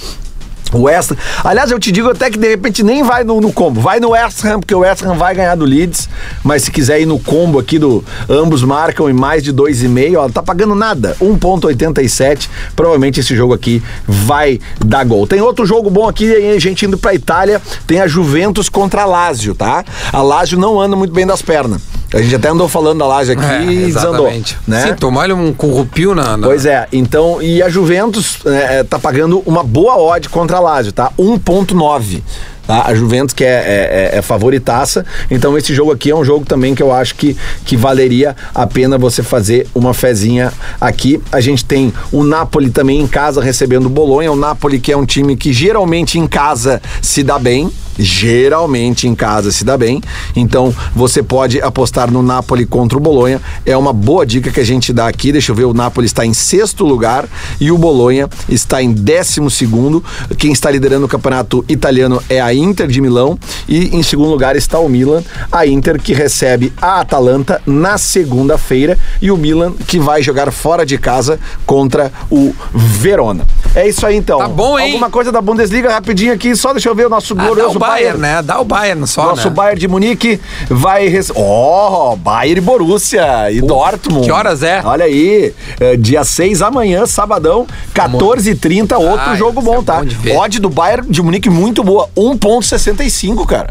O 0.74 0.84
West 0.84 1.12
Ham. 1.12 1.18
Aliás, 1.44 1.72
eu 1.72 1.80
te 1.80 1.92
digo 1.92 2.10
até 2.10 2.30
que 2.30 2.38
de 2.38 2.48
repente 2.48 2.84
nem 2.84 3.04
vai 3.04 3.24
no, 3.24 3.42
no, 3.42 3.52
combo. 3.52 3.82
Vai 3.82 4.00
no 4.00 4.10
West 4.10 4.44
Ham, 4.46 4.60
porque 4.60 4.74
o 4.74 4.80
West 4.80 5.04
Ham 5.04 5.16
vai 5.16 5.36
ganhar 5.36 5.56
do 5.56 5.66
Leeds. 5.66 6.10
Mas 6.44 6.64
se 6.64 6.72
quiser 6.72 7.02
ir 7.02 7.06
no 7.06 7.20
combo 7.20 7.60
aqui 7.60 7.78
do 7.78 8.04
ambos 8.30 8.64
marcam 8.64 9.10
em 9.10 9.14
mais 9.14 9.44
de 9.44 9.54
2,5, 9.54 10.18
ó, 10.18 10.30
tá 10.30 10.42
pagando 10.42 10.76
nada. 10.76 11.16
1,87. 11.22 12.50
Provavelmente 12.76 13.20
esse 13.20 13.36
jogo 13.36 13.54
aqui 13.54 13.82
vai 14.08 14.60
dar 14.84 15.04
gol. 15.04 15.28
Tem 15.28 15.42
outro 15.42 15.66
jogo 15.66 15.90
bom 15.90 16.08
aqui, 16.08 16.34
a 16.34 16.60
gente 16.60 16.86
indo 16.86 16.98
pra 16.98 17.14
Itália. 17.14 17.62
Tem 17.86 18.00
a 18.00 18.08
Juventus 18.08 18.70
contra 18.70 19.04
a 19.04 19.06
Lazio, 19.06 19.54
tá? 19.54 19.84
A 20.12 20.22
Lazio 20.22 20.58
não 20.58 20.80
anda 20.80 20.96
muito 20.96 21.14
bem 21.14 21.26
das 21.26 21.42
pernas. 21.42 21.82
A 22.14 22.22
gente 22.22 22.36
até 22.36 22.50
andou 22.50 22.68
falando 22.68 23.00
da 23.00 23.08
laje 23.08 23.32
aqui 23.32 23.44
é, 23.46 23.64
e 23.64 23.86
desandou. 23.86 24.30
Né? 24.68 24.88
Sim, 24.88 24.96
tomar 24.96 25.32
um 25.32 25.54
corrupio 25.54 26.14
na, 26.14 26.36
na, 26.36 26.46
Pois 26.46 26.66
é, 26.66 26.86
então, 26.92 27.42
e 27.42 27.64
a 27.64 27.70
Juventus 27.70 28.40
é, 28.46 28.80
é 28.80 28.84
tá 28.84 29.00
pagando 29.00 29.42
uma 29.46 29.64
boa 29.64 29.96
odd 29.98 30.28
contra 30.28 30.58
a 30.58 30.60
laje, 30.62 30.92
tá? 30.92 31.12
1.9. 31.18 32.22
Tá? 32.66 32.86
A 32.86 32.96
Juventus 32.96 33.34
que 33.34 33.44
é, 33.44 33.48
é, 33.48 34.12
é, 34.14 34.18
é, 34.18 34.22
favoritaça. 34.22 35.06
Então 35.30 35.58
esse 35.58 35.74
jogo 35.74 35.92
aqui 35.92 36.12
é 36.12 36.16
um 36.16 36.24
jogo 36.24 36.46
também 36.46 36.76
que 36.76 36.84
eu 36.84 36.92
acho 36.92 37.16
que, 37.16 37.36
que 37.66 37.76
valeria 37.76 38.36
a 38.54 38.68
pena 38.68 38.98
você 38.98 39.24
fazer 39.24 39.68
uma 39.74 39.94
fezinha 39.94 40.54
aqui. 40.80 41.22
A 41.32 41.42
gente 41.42 41.66
tem 41.66 41.92
o 42.12 42.24
Napoli 42.24 42.70
também 42.70 43.02
em 43.02 43.08
casa 43.08 43.42
recebendo 43.42 43.88
o 43.88 43.90
Bolonha. 43.90 44.32
O 44.32 44.36
Napoli 44.36 44.80
que 44.80 44.92
é 44.92 44.98
um 44.98 45.06
time 45.06 45.36
que 45.36 45.52
geralmente 45.52 46.20
em 46.20 46.28
casa 46.28 46.82
se 47.02 47.24
dá 47.24 47.40
bem 47.40 47.72
geralmente 48.04 49.08
em 49.08 49.16
casa 49.16 49.52
se 49.52 49.64
dá 49.64 49.78
bem. 49.78 50.02
Então 50.36 50.74
você 50.96 51.22
pode 51.22 51.62
apostar 51.62 52.12
no 52.12 52.22
Napoli 52.22 52.66
contra 52.66 52.98
o 52.98 53.02
Bolonha. 53.02 53.42
É 53.66 53.76
uma 53.78 53.94
boa 53.94 54.26
dica 54.26 54.52
que 54.52 54.60
a 54.60 54.66
gente 54.66 54.92
dá 54.92 55.08
aqui. 55.08 55.32
Deixa 55.32 55.52
eu 55.52 55.56
ver, 55.56 55.66
o 55.66 55.74
Napoli 55.74 56.06
está 56.06 56.26
em 56.26 56.34
sexto 56.34 56.86
lugar 56.86 57.28
e 57.60 57.72
o 57.72 57.78
Bolonha 57.78 58.30
está 58.50 58.82
em 58.82 58.92
décimo 58.92 59.50
segundo. 59.50 60.04
Quem 60.38 60.52
está 60.52 60.70
liderando 60.70 61.06
o 61.06 61.10
campeonato 61.10 61.64
italiano 61.70 62.22
é 62.30 62.42
a 62.42 62.54
Inter 62.54 62.88
de 62.88 63.02
Milão 63.02 63.38
e 63.68 63.96
em 63.96 64.04
segundo 64.04 64.30
lugar 64.30 64.56
está 64.56 64.80
o 64.80 64.90
Milan. 64.90 65.24
A 65.52 65.66
Inter 65.66 66.02
que 66.02 66.14
recebe 66.14 66.74
a 66.82 67.00
Atalanta 67.00 67.62
na 67.66 67.98
segunda-feira 67.98 68.98
e 69.22 69.32
o 69.32 69.38
Milan 69.38 69.74
que 69.88 70.00
vai 70.00 70.22
jogar 70.22 70.52
fora 70.52 70.86
de 70.86 70.98
casa 70.98 71.40
contra 71.66 72.12
o 72.30 72.54
Verona. 72.74 73.46
É 73.76 73.88
isso 73.88 74.06
aí 74.06 74.16
então. 74.16 74.40
Tá 74.40 74.48
bom, 74.48 74.78
hein? 74.78 74.88
Alguma 74.88 75.10
coisa 75.10 75.32
da 75.32 75.42
Bundesliga 75.42 75.92
rapidinho 75.92 76.34
aqui, 76.34 76.56
só 76.56 76.74
deixa 76.74 76.90
eu 76.90 76.96
ver 76.96 77.08
o 77.08 77.10
nosso 77.10 77.34
ah, 77.38 77.44
glorioso 77.44 77.80
Bayern, 77.92 78.20
né? 78.20 78.42
Dá 78.42 78.60
o 78.60 78.66
Bayern 78.66 79.06
só, 79.08 79.28
Nosso 79.28 79.50
né? 79.50 79.56
Bayern 79.56 79.80
de 79.80 79.88
Munique 79.88 80.40
vai... 80.70 81.08
Rece... 81.08 81.32
Ó, 81.36 82.14
oh, 82.14 82.16
Bayern 82.16 82.60
e 82.60 82.62
Borussia 82.62 83.52
e 83.52 83.62
Dortmund. 83.62 84.26
Que 84.26 84.32
horas 84.32 84.64
é? 84.64 84.82
Olha 84.84 85.06
aí, 85.06 85.54
é, 85.80 85.96
dia 85.98 86.24
6 86.24 86.62
amanhã, 86.62 87.06
sabadão, 87.06 87.68
14h30, 87.94 88.98
outro 88.98 89.36
jogo 89.36 89.62
bom, 89.62 89.80
é 89.80 89.84
tá? 89.84 90.02
Bom 90.04 90.38
Odd 90.38 90.60
do 90.60 90.70
Bayern 90.70 91.10
de 91.10 91.22
Munique 91.22 91.50
muito 91.50 91.84
boa, 91.84 92.10
1.65, 92.16 93.46
cara. 93.46 93.70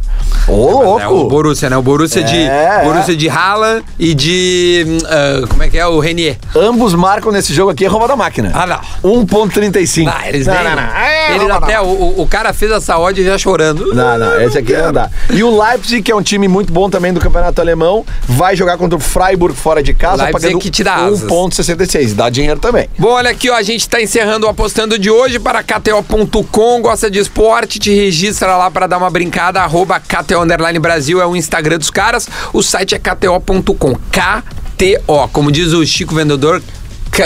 Ô, 0.48 0.52
oh, 0.52 0.82
louco. 0.82 1.00
É, 1.00 1.08
o 1.08 1.28
Borussia, 1.28 1.70
né? 1.70 1.76
O 1.76 1.82
Borussia, 1.82 2.20
é, 2.20 2.24
de, 2.24 2.38
é. 2.38 2.82
Borussia 2.84 3.16
de 3.16 3.28
Haaland 3.28 3.84
e 3.98 4.14
de... 4.14 4.84
Uh, 4.86 5.46
como 5.48 5.62
é 5.62 5.68
que 5.68 5.78
é? 5.78 5.86
O 5.86 5.98
Renier. 6.00 6.36
Ambos 6.54 6.94
marcam 6.94 7.32
nesse 7.32 7.52
jogo 7.52 7.70
aqui, 7.70 7.84
é 7.84 7.88
rouba 7.88 8.08
da 8.08 8.16
máquina. 8.16 8.52
Ah, 8.54 8.66
não. 8.66 8.80
1.35. 9.24 10.04
Não, 10.04 10.26
eles 10.26 10.46
não, 10.46 10.54
não, 10.54 10.76
não. 10.76 10.96
É, 10.96 11.34
eles 11.34 11.50
até, 11.50 11.80
o, 11.80 12.20
o 12.20 12.26
cara 12.28 12.52
fez 12.52 12.70
essa 12.70 12.98
odd 12.98 13.22
já 13.22 13.38
chorando. 13.38 13.94
Não, 14.00 14.18
não, 14.18 14.40
esse 14.42 14.58
aqui 14.58 14.72
não 14.72 14.92
dá. 14.92 15.10
E 15.30 15.42
o 15.42 15.62
Leipzig, 15.62 16.02
que 16.02 16.10
é 16.10 16.16
um 16.16 16.22
time 16.22 16.48
muito 16.48 16.72
bom 16.72 16.88
também 16.88 17.12
do 17.12 17.20
campeonato 17.20 17.60
alemão, 17.60 18.04
vai 18.26 18.56
jogar 18.56 18.76
contra 18.78 18.96
o 18.96 19.00
Freiburg 19.00 19.56
fora 19.56 19.82
de 19.82 19.94
casa, 19.94 20.24
Leipzig 20.24 20.42
pagando 20.42 20.60
que 20.60 20.70
te 20.70 20.82
dá 20.82 21.08
1,66. 21.08 22.14
Dá 22.14 22.30
dinheiro 22.30 22.58
também. 22.58 22.88
Bom, 22.98 23.10
olha 23.10 23.30
aqui, 23.30 23.50
ó, 23.50 23.54
a 23.54 23.62
gente 23.62 23.88
tá 23.88 24.00
encerrando 24.00 24.46
o 24.46 24.48
apostando 24.48 24.98
de 24.98 25.10
hoje 25.10 25.38
para 25.38 25.62
KTO.com. 25.62 26.80
Gosta 26.80 27.10
de 27.10 27.18
esporte? 27.18 27.78
Te 27.78 27.94
registra 27.94 28.56
lá 28.56 28.70
para 28.70 28.86
dar 28.86 28.98
uma 28.98 29.10
brincada. 29.10 29.60
Arroba 29.60 30.00
KTO 30.00 30.46
Brasil 30.80 31.20
é 31.20 31.26
o 31.26 31.36
Instagram 31.36 31.78
dos 31.78 31.90
caras. 31.90 32.28
O 32.52 32.62
site 32.62 32.94
é 32.94 32.98
KTO.com. 32.98 33.94
KTO. 33.94 35.28
Como 35.32 35.52
diz 35.52 35.72
o 35.72 35.84
Chico 35.84 36.14
Vendedor, 36.14 36.62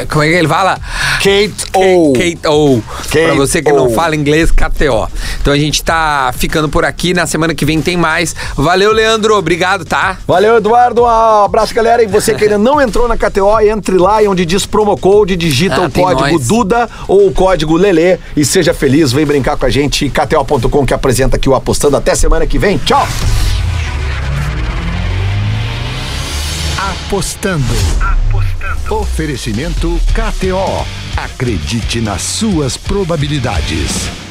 como 0.07 0.23
é 0.23 0.29
que 0.29 0.35
ele 0.35 0.49
fala? 0.49 0.79
Kate 1.19 1.67
O. 1.75 2.13
Kate 2.13 2.47
O. 2.47 2.83
Kate 2.83 3.25
pra 3.25 3.35
você 3.35 3.63
que 3.63 3.73
o. 3.73 3.77
não 3.77 3.91
fala 3.91 4.15
inglês, 4.15 4.51
KTO. 4.51 5.09
Então 5.41 5.53
a 5.53 5.59
gente 5.59 5.83
tá 5.83 6.33
ficando 6.37 6.69
por 6.69 6.85
aqui. 6.85 7.15
Na 7.15 7.27
semana 7.27 7.55
que 7.55 7.65
vem 7.65 7.81
tem 7.81 7.97
mais. 7.97 8.35
Valeu, 8.57 8.93
Leandro. 8.93 9.37
Obrigado, 9.37 9.85
tá? 9.85 10.19
Valeu, 10.27 10.57
Eduardo. 10.57 11.03
Um 11.03 11.07
abraço, 11.45 11.75
galera. 11.75 12.03
E 12.03 12.07
você 12.07 12.35
que 12.35 12.45
ainda 12.45 12.59
não 12.59 12.81
entrou 12.81 13.09
na 13.09 13.17
KTO, 13.17 13.61
entre 13.61 13.97
lá 13.97 14.23
e 14.23 14.29
onde 14.29 14.45
diz 14.45 14.67
promo 14.67 14.97
code, 14.97 15.37
digita 15.37 15.77
ah, 15.77 15.87
o 15.87 15.91
código 15.91 16.33
nós. 16.33 16.47
Duda 16.47 16.89
ou 17.09 17.29
o 17.29 17.33
código 17.33 17.77
Lelê 17.77 18.19
e 18.37 18.45
seja 18.45 18.75
feliz. 18.75 19.13
Vem 19.13 19.27
brincar 19.27 19.57
com 19.57 19.67
a 19.67 19.71
gente. 19.71 20.09
KTO.com 20.09 20.87
que 20.87 20.95
apresenta 20.95 21.37
aqui 21.37 21.49
o 21.49 21.55
Apostando. 21.55 21.97
Até 21.97 22.15
semana 22.15 22.47
que 22.47 22.59
vem. 22.59 22.79
Tchau. 22.79 23.07
Apostando. 26.79 27.65
Apostando. 27.65 28.24
Oferecimento 28.91 29.99
KTO. 30.13 30.85
Acredite 31.17 32.03
nas 32.03 32.21
suas 32.21 32.77
probabilidades. 32.77 34.24